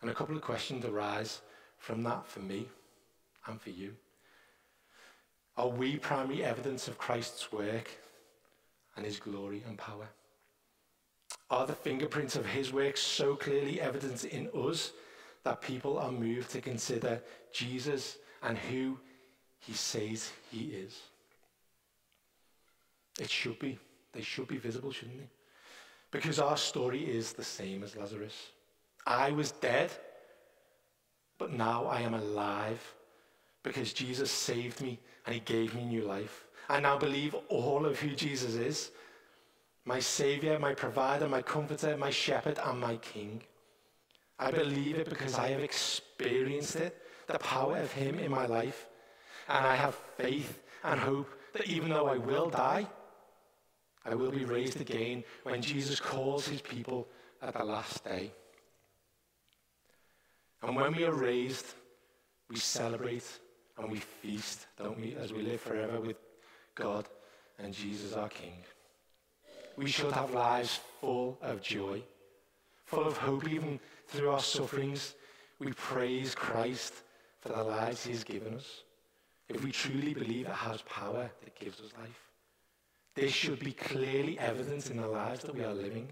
And 0.02 0.10
a 0.10 0.13
couple 0.13 0.36
of 0.36 0.41
questions 0.41 0.86
arise 0.86 1.41
from 1.78 2.04
that 2.04 2.28
for 2.28 2.39
me 2.39 2.67
and 3.47 3.60
for 3.60 3.71
you. 3.71 3.95
Are 5.60 5.67
we 5.67 5.98
primary 5.98 6.41
evidence 6.41 6.88
of 6.88 6.98
Christ's 6.98 7.52
work 7.52 7.91
and 8.95 9.06
his 9.06 9.19
glory 9.19 9.62
and 9.67 9.78
power? 9.78 10.08
Are 11.50 11.67
the 11.67 11.74
fingerprints 11.74 12.38
of 12.38 12.45
his 12.45 12.72
work 12.72 12.95
so 12.95 13.36
clearly 13.36 13.82
evident 13.82 14.24
in 14.24 14.48
us 14.56 14.93
that 15.43 15.60
people 15.60 16.00
are 16.00 16.13
moved 16.13 16.50
to 16.52 16.62
consider 16.62 17.22
Jesus 17.52 18.19
and 18.41 18.58
who 18.58 18.98
he 19.60 19.74
says 19.74 20.32
he 20.50 20.67
is? 20.67 20.98
It 23.19 23.30
should 23.30 23.60
be. 23.60 23.78
They 24.13 24.22
should 24.22 24.48
be 24.48 24.60
visible, 24.60 24.93
shouldn't 24.93 25.19
they? 25.19 25.30
Because 26.10 26.39
our 26.39 26.56
story 26.56 27.02
is 27.02 27.34
the 27.34 27.43
same 27.43 27.84
as 27.84 27.98
Lazarus. 27.98 28.52
I 29.06 29.32
was 29.32 29.52
dead, 29.52 29.91
but 31.38 31.52
now 31.52 31.86
I 31.86 32.00
am 32.00 32.13
alive 32.13 32.95
because 33.63 33.93
Jesus 33.93 34.32
saved 34.32 34.82
me 34.82 35.00
and 35.26 35.36
he 35.36 35.41
gave 35.41 35.76
me 35.76 35.86
new 35.86 36.04
life. 36.04 36.45
I 36.69 36.80
now 36.80 36.98
believe 36.98 37.36
all 37.50 37.86
of 37.86 38.00
who 38.00 38.10
Jesus 38.10 38.56
is 38.56 38.91
my 39.86 40.00
Savior, 40.00 40.60
my 40.60 40.76
provider, 40.76 41.28
my 41.28 41.41
comforter, 41.41 41.98
my 41.98 42.12
shepherd, 42.12 42.60
and 42.63 42.80
my 42.80 42.98
King. 42.98 43.41
I 44.38 44.52
believe 44.52 44.98
it 45.00 45.10
because 45.10 45.34
I 45.36 45.48
have 45.48 45.62
experienced 45.62 46.76
it, 46.76 47.02
the 47.26 47.39
power 47.39 47.78
of 47.78 47.91
Him 47.91 48.19
in 48.19 48.30
my 48.30 48.45
life. 48.45 48.88
And 49.48 49.65
I 49.65 49.76
have 49.76 49.95
faith 50.15 50.62
and 50.84 51.00
hope 51.00 51.30
that 51.54 51.65
even 51.67 51.89
though 51.89 52.08
I 52.08 52.17
will 52.17 52.52
die, 52.52 52.88
I 54.06 54.15
will 54.15 54.32
be 54.32 54.45
raised 54.45 54.80
again 54.80 55.24
when 55.43 55.62
Jesus 55.62 56.00
calls 56.00 56.48
his 56.48 56.62
people 56.62 57.08
at 57.41 57.54
the 57.54 57.63
last 57.63 58.04
day. 58.04 58.32
And 60.62 60.76
when 60.76 60.95
we 60.95 61.04
are 61.06 61.13
raised, 61.13 61.65
we 62.50 62.58
celebrate 62.58 63.26
and 63.80 63.92
we 63.92 63.98
feast, 63.98 64.68
don't 64.78 65.00
we, 65.00 65.15
as 65.15 65.34
we 65.34 65.42
live 65.42 65.62
forever 65.62 66.00
with 66.00 66.18
God 66.76 67.08
and 67.58 67.74
Jesus 67.74 68.13
our 68.13 68.30
King. 68.30 68.63
We 69.78 69.89
should 69.89 70.12
have 70.12 70.34
lives 70.34 70.80
full 71.00 71.38
of 71.42 71.62
joy, 71.62 72.02
full 72.86 73.06
of 73.06 73.18
hope, 73.18 73.48
even 73.48 73.80
through 74.08 74.32
our 74.32 74.39
sufferings. 74.39 75.15
We 75.60 75.72
praise 75.74 76.36
Christ 76.36 76.94
for 77.39 77.50
the 77.50 77.63
lives 77.63 78.06
he 78.06 78.12
has 78.12 78.24
given 78.24 78.56
us. 78.56 78.84
If 79.48 79.63
we 79.63 79.72
truly 79.72 80.13
believe 80.13 80.48
it 80.48 80.52
has 80.52 80.82
power 80.84 81.30
that 81.44 81.60
gives 81.60 81.80
us 81.80 81.92
life, 82.00 82.30
this 83.15 83.32
should 83.32 83.60
be 83.60 83.72
clearly 83.72 84.38
evident 84.39 84.89
in 84.89 84.98
the 84.98 85.08
lives 85.08 85.42
that 85.42 85.56
we 85.56 85.63
are 85.63 85.74
living. 85.74 86.10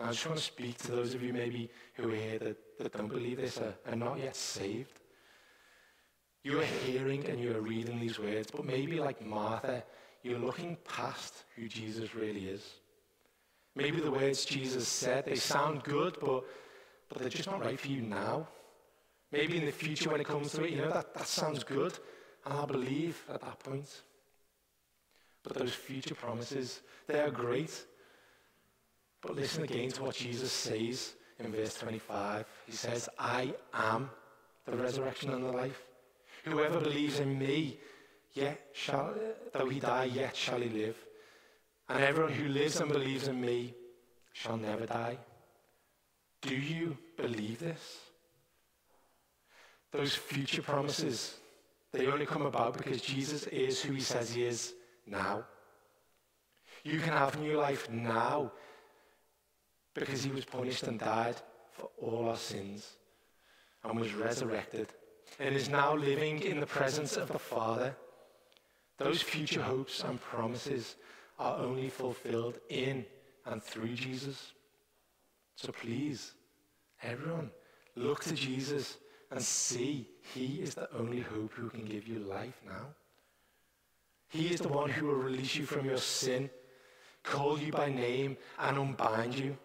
I 0.00 0.10
just 0.10 0.26
want 0.26 0.38
to 0.38 0.44
speak 0.44 0.78
to 0.78 0.92
those 0.92 1.14
of 1.14 1.22
you 1.22 1.32
maybe 1.32 1.70
who 1.94 2.10
are 2.10 2.14
here 2.14 2.38
that, 2.38 2.56
that 2.78 2.92
don't 2.92 3.08
believe 3.08 3.38
this, 3.38 3.58
are, 3.58 3.74
are 3.90 3.96
not 3.96 4.18
yet 4.18 4.36
saved. 4.36 5.00
You 6.44 6.60
are 6.60 6.64
hearing 6.64 7.26
and 7.26 7.40
you 7.40 7.56
are 7.56 7.60
reading 7.60 7.98
these 7.98 8.18
words, 8.18 8.50
but 8.50 8.64
maybe 8.64 9.00
like 9.00 9.24
Martha, 9.24 9.82
you're 10.22 10.38
looking 10.38 10.76
past 10.84 11.44
who 11.56 11.68
Jesus 11.68 12.14
really 12.14 12.48
is. 12.48 12.64
Maybe 13.74 14.00
the 14.00 14.10
words 14.10 14.44
Jesus 14.44 14.88
said, 14.88 15.24
they 15.24 15.36
sound 15.36 15.84
good, 15.84 16.16
but, 16.20 16.44
but 17.08 17.18
they're 17.18 17.28
just 17.28 17.50
not 17.50 17.64
right 17.64 17.78
for 17.78 17.88
you 17.88 18.02
now. 18.02 18.48
Maybe 19.30 19.58
in 19.58 19.66
the 19.66 19.72
future 19.72 20.10
when 20.10 20.20
it 20.20 20.26
comes 20.26 20.52
to 20.52 20.64
it, 20.64 20.70
you 20.70 20.78
know, 20.78 20.90
that, 20.90 21.14
that 21.14 21.26
sounds 21.26 21.62
good, 21.62 21.98
and 22.44 22.54
I'll 22.54 22.66
believe 22.66 23.22
at 23.32 23.40
that 23.42 23.58
point. 23.60 24.02
But 25.42 25.54
those 25.54 25.74
future 25.74 26.14
promises, 26.14 26.80
they 27.06 27.20
are 27.20 27.30
great. 27.30 27.84
But 29.20 29.36
listen 29.36 29.64
again 29.64 29.90
to 29.90 30.04
what 30.04 30.14
Jesus 30.14 30.52
says 30.52 31.14
in 31.38 31.52
verse 31.52 31.74
25. 31.74 32.46
He 32.66 32.72
says, 32.72 33.08
I 33.18 33.54
am 33.74 34.10
the 34.66 34.76
resurrection 34.76 35.30
and 35.30 35.44
the 35.44 35.52
life. 35.52 35.87
Whoever 36.50 36.80
believes 36.80 37.20
in 37.20 37.38
me, 37.38 37.78
yet 38.32 38.70
shall, 38.72 39.14
though 39.52 39.68
he 39.68 39.80
die, 39.80 40.04
yet 40.04 40.34
shall 40.34 40.60
he 40.60 40.68
live. 40.68 40.96
And 41.88 42.02
everyone 42.02 42.32
who 42.32 42.48
lives 42.48 42.80
and 42.80 42.90
believes 42.90 43.28
in 43.28 43.40
me 43.40 43.74
shall 44.32 44.56
never 44.56 44.86
die. 44.86 45.18
Do 46.40 46.54
you 46.54 46.96
believe 47.16 47.58
this? 47.58 47.98
Those 49.92 50.14
future 50.14 50.62
promises, 50.62 51.36
they 51.92 52.06
only 52.06 52.26
come 52.26 52.46
about 52.46 52.76
because 52.76 53.00
Jesus 53.00 53.46
is 53.48 53.82
who 53.82 53.94
he 53.94 54.00
says 54.00 54.32
he 54.32 54.44
is 54.44 54.74
now. 55.06 55.44
You 56.84 57.00
can 57.00 57.12
have 57.12 57.40
new 57.40 57.56
life 57.56 57.90
now 57.90 58.52
because 59.94 60.22
he 60.22 60.30
was 60.30 60.44
punished 60.44 60.84
and 60.84 60.98
died 60.98 61.36
for 61.72 61.90
all 62.00 62.28
our 62.28 62.36
sins 62.36 62.92
and 63.84 63.98
was 63.98 64.14
resurrected 64.14 64.92
and 65.38 65.54
is 65.54 65.68
now 65.68 65.94
living 65.94 66.42
in 66.42 66.60
the 66.60 66.66
presence 66.66 67.16
of 67.16 67.28
the 67.28 67.38
Father. 67.38 67.94
Those 68.98 69.22
future 69.22 69.62
hopes 69.62 70.02
and 70.02 70.20
promises 70.20 70.96
are 71.38 71.58
only 71.58 71.88
fulfilled 71.88 72.58
in 72.68 73.04
and 73.46 73.62
through 73.62 73.94
Jesus. 73.94 74.52
So 75.54 75.72
please, 75.72 76.32
everyone, 77.02 77.50
look 77.96 78.24
to 78.24 78.34
Jesus 78.34 78.98
and 79.30 79.42
see 79.42 80.08
he 80.34 80.60
is 80.60 80.74
the 80.74 80.88
only 80.96 81.20
hope 81.20 81.52
who 81.52 81.68
can 81.68 81.84
give 81.84 82.06
you 82.06 82.18
life 82.18 82.60
now. 82.66 82.86
He 84.28 84.48
is 84.48 84.60
the 84.60 84.68
one 84.68 84.90
who 84.90 85.06
will 85.06 85.14
release 85.14 85.56
you 85.56 85.64
from 85.64 85.86
your 85.86 85.98
sin, 85.98 86.50
call 87.22 87.58
you 87.58 87.72
by 87.72 87.90
name, 87.90 88.36
and 88.58 88.78
unbind 88.78 89.34
you. 89.34 89.56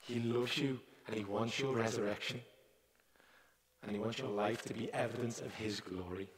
He 0.00 0.20
loves 0.20 0.58
you 0.58 0.80
and 1.06 1.16
he 1.16 1.24
wants 1.24 1.58
your 1.58 1.74
resurrection. 1.74 2.40
And 3.84 3.94
he 3.94 4.00
wants 4.00 4.18
your 4.18 4.30
life 4.30 4.62
to 4.62 4.74
be 4.74 4.92
evidence 4.92 5.40
of 5.40 5.54
his 5.54 5.80
glory. 5.80 6.28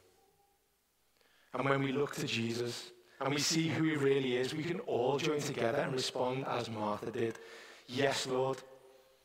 And 1.53 1.67
when 1.67 1.81
we 1.81 1.91
look 1.91 2.15
to 2.15 2.27
Jesus 2.27 2.91
and 3.21 3.33
we 3.33 3.39
see 3.39 3.67
who 3.67 3.85
he 3.85 3.95
really 3.95 4.37
is, 4.37 4.53
we 4.53 4.63
can 4.63 4.79
all 4.81 5.17
join 5.17 5.39
together 5.39 5.79
and 5.79 5.93
respond 5.93 6.45
as 6.47 6.69
Martha 6.69 7.09
did. 7.09 7.39
Yes, 7.87 8.27
Lord, 8.27 8.57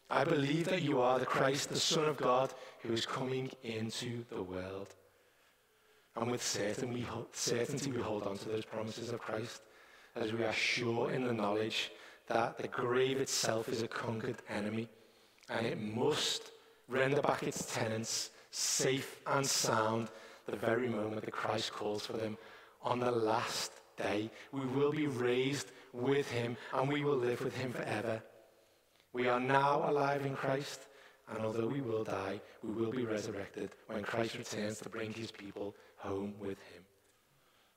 I 0.09 0.25
believe 0.25 0.67
that 0.67 0.83
you 0.83 1.01
are 1.01 1.19
the 1.19 1.27
Christ, 1.27 1.69
the 1.69 1.77
Son 1.77 2.05
of 2.05 2.17
God, 2.17 2.53
who 2.81 2.93
is 2.93 3.05
coming 3.05 3.51
into 3.63 4.25
the 4.31 4.43
world. 4.43 4.95
And 6.17 6.31
with 6.31 6.43
certainty 6.43 6.87
we 7.91 8.01
hold 8.01 8.23
on 8.25 8.37
to 8.39 8.49
those 8.49 8.65
promises 8.65 9.11
of 9.11 9.21
Christ 9.21 9.63
as 10.15 10.33
we 10.33 10.45
are 10.45 10.53
sure 10.53 11.11
in 11.11 11.25
the 11.25 11.33
knowledge 11.33 11.91
that 12.29 12.59
the 12.59 12.69
grave 12.69 13.21
itself 13.21 13.69
is 13.69 13.83
a 13.83 13.89
conquered 13.89 14.43
enemy 14.49 14.89
and 15.49 15.67
it 15.67 15.81
must 15.81 16.51
render 16.93 17.23
back 17.23 17.43
its 17.43 17.75
tenants 17.75 18.31
safe 18.51 19.21
and 19.27 19.47
sound 19.47 20.11
the 20.47 20.57
very 20.57 20.89
moment 20.89 21.25
that 21.25 21.33
Christ 21.33 21.73
calls 21.73 22.05
for 22.05 22.15
them. 22.15 22.37
On 22.83 22.99
the 22.99 23.11
last 23.11 23.73
day, 23.97 24.31
we 24.53 24.67
will 24.67 24.93
be 24.93 25.07
raised 25.07 25.73
with 25.93 26.31
him 26.31 26.57
and 26.75 26.93
we 26.93 27.03
will 27.05 27.17
live 27.17 27.43
with 27.43 27.57
him 27.57 27.73
forever. 27.73 28.23
We 29.13 29.29
are 29.29 29.41
now 29.41 29.89
alive 29.89 30.25
in 30.25 30.35
Christ, 30.35 30.87
and 31.31 31.45
although 31.45 31.67
we 31.67 31.81
will 31.81 32.05
die, 32.05 32.41
we 32.63 32.73
will 32.73 32.91
be 32.91 33.05
resurrected 33.05 33.71
when 33.87 34.03
Christ 34.03 34.37
returns 34.37 34.79
to 34.79 34.89
bring 34.89 35.13
his 35.13 35.31
people 35.31 35.75
home 35.97 36.35
with 36.39 36.59
him. 36.73 36.83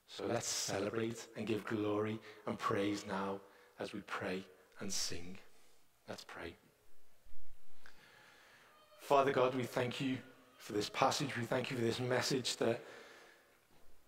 So 0.08 0.24
let's 0.26 0.48
celebrate 0.48 1.26
and 1.36 1.46
give 1.46 1.64
glory 1.66 2.18
and 2.46 2.58
praise 2.58 3.04
now 3.06 3.40
as 3.78 3.92
we 3.92 4.00
pray 4.00 4.44
and 4.80 4.92
sing. 4.92 5.38
Let's 6.08 6.24
pray. 6.24 6.54
Father 9.06 9.30
God, 9.30 9.54
we 9.54 9.62
thank 9.62 10.00
you 10.00 10.18
for 10.58 10.72
this 10.72 10.88
passage. 10.88 11.36
We 11.36 11.44
thank 11.44 11.70
you 11.70 11.76
for 11.76 11.82
this 11.84 12.00
message 12.00 12.56
that 12.56 12.80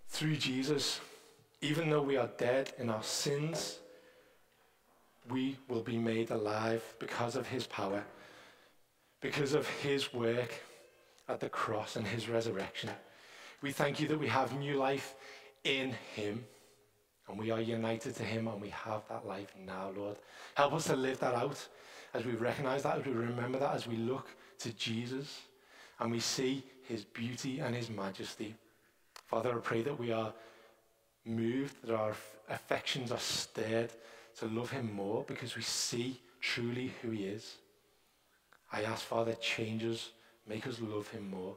through 0.09 0.35
Jesus, 0.35 1.01
even 1.61 1.89
though 1.89 2.03
we 2.03 2.17
are 2.17 2.29
dead 2.37 2.73
in 2.79 2.91
our 2.91 3.05
sins, 3.05 3.79
we 5.31 5.57
will 5.69 5.83
be 5.83 5.99
made 5.99 6.33
alive 6.33 6.83
because 6.99 7.37
of 7.37 7.47
his 7.47 7.65
power, 7.65 8.03
because 9.21 9.55
of 9.55 9.69
his 9.69 10.13
work 10.13 10.53
at 11.29 11.39
the 11.39 11.49
cross 11.49 11.95
and 11.95 12.05
his 12.05 12.29
resurrection. 12.29 12.91
We 13.63 13.71
thank 13.71 14.01
you 14.01 14.09
that 14.09 14.19
we 14.19 14.27
have 14.27 14.59
new 14.59 14.79
life 14.79 15.15
in 15.63 15.95
him. 16.17 16.45
And 17.29 17.39
we 17.39 17.53
are 17.53 17.61
united 17.61 18.17
to 18.17 18.25
him 18.25 18.49
and 18.49 18.61
we 18.61 18.71
have 18.71 19.03
that 19.11 19.29
life 19.29 19.55
now, 19.65 19.93
Lord. 19.97 20.17
Help 20.57 20.73
us 20.73 20.87
to 20.89 20.97
live 20.97 21.21
that 21.21 21.37
out 21.37 21.69
as 22.15 22.25
we 22.25 22.33
recognize 22.33 22.83
that, 22.83 22.99
as 22.99 23.07
we 23.07 23.13
remember 23.13 23.61
that, 23.61 23.77
as 23.77 23.87
we 23.87 23.97
look 23.97 24.27
to 24.61 24.73
Jesus 24.73 25.43
and 26.01 26.11
we 26.11 26.21
see 26.21 26.65
his 26.85 27.05
beauty 27.05 27.61
and 27.61 27.75
his 27.75 27.91
majesty. 27.91 28.55
Father, 29.27 29.53
I 29.53 29.59
pray 29.59 29.83
that 29.83 29.99
we 29.99 30.13
are 30.13 30.33
moved, 31.25 31.77
that 31.85 31.95
our 31.95 32.15
affections 32.49 33.13
are 33.13 33.19
stirred 33.19 33.93
to 34.39 34.47
love 34.47 34.71
him 34.71 34.93
more 34.93 35.25
because 35.27 35.57
we 35.57 35.63
see 35.63 36.21
truly 36.41 36.93
who 37.03 37.11
he 37.11 37.25
is. 37.25 37.57
I 38.73 38.83
ask, 38.83 39.05
Father, 39.05 39.35
change 39.35 39.85
us, 39.85 40.11
make 40.47 40.67
us 40.67 40.81
love 40.81 41.09
him 41.09 41.31
more. 41.31 41.57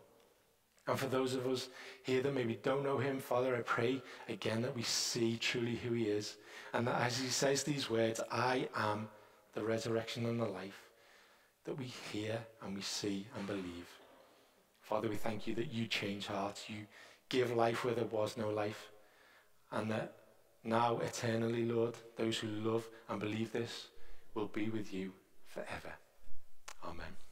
And 0.88 0.98
for 0.98 1.06
those 1.06 1.36
of 1.36 1.46
us 1.46 1.70
here 2.04 2.22
that 2.22 2.34
maybe 2.34 2.60
don't 2.62 2.84
know 2.84 2.98
him, 2.98 3.20
Father, 3.20 3.56
I 3.56 3.62
pray 3.62 4.02
again 4.28 4.62
that 4.64 4.76
we 4.76 4.82
see 4.82 5.38
truly 5.38 5.76
who 5.76 5.94
he 5.94 6.06
is. 6.06 6.38
And 6.74 6.88
that 6.88 7.00
as 7.02 7.20
he 7.20 7.28
says 7.28 7.64
these 7.64 7.90
words, 7.90 8.20
I 8.32 8.68
am 8.76 9.08
the 9.54 9.64
resurrection 9.64 10.26
and 10.26 10.42
the 10.42 10.46
life, 10.46 10.90
that 11.66 11.78
we 11.78 11.86
hear 11.86 12.40
and 12.62 12.76
we 12.76 12.82
see 12.82 13.26
and 13.38 13.48
believe. 13.48 13.88
Father, 14.82 15.08
we 15.08 15.16
thank 15.16 15.48
you 15.48 15.56
that 15.56 15.72
you 15.72 15.88
change 15.88 16.28
hearts. 16.28 16.70
You 16.70 16.86
give 17.30 17.56
life 17.56 17.86
where 17.86 17.94
there 17.94 18.06
was 18.06 18.38
no 18.38 18.50
life. 18.50 18.90
And 19.72 19.90
that 19.92 20.16
now, 20.64 21.00
eternally, 21.00 21.66
Lord, 21.66 21.96
those 22.18 22.38
who 22.38 22.48
love 22.48 22.88
and 23.10 23.20
believe 23.20 23.52
this 23.52 23.88
will 24.36 24.48
be 24.48 24.70
with 24.70 24.94
you 24.94 25.12
forever. 25.48 25.94
Amen. 26.84 27.31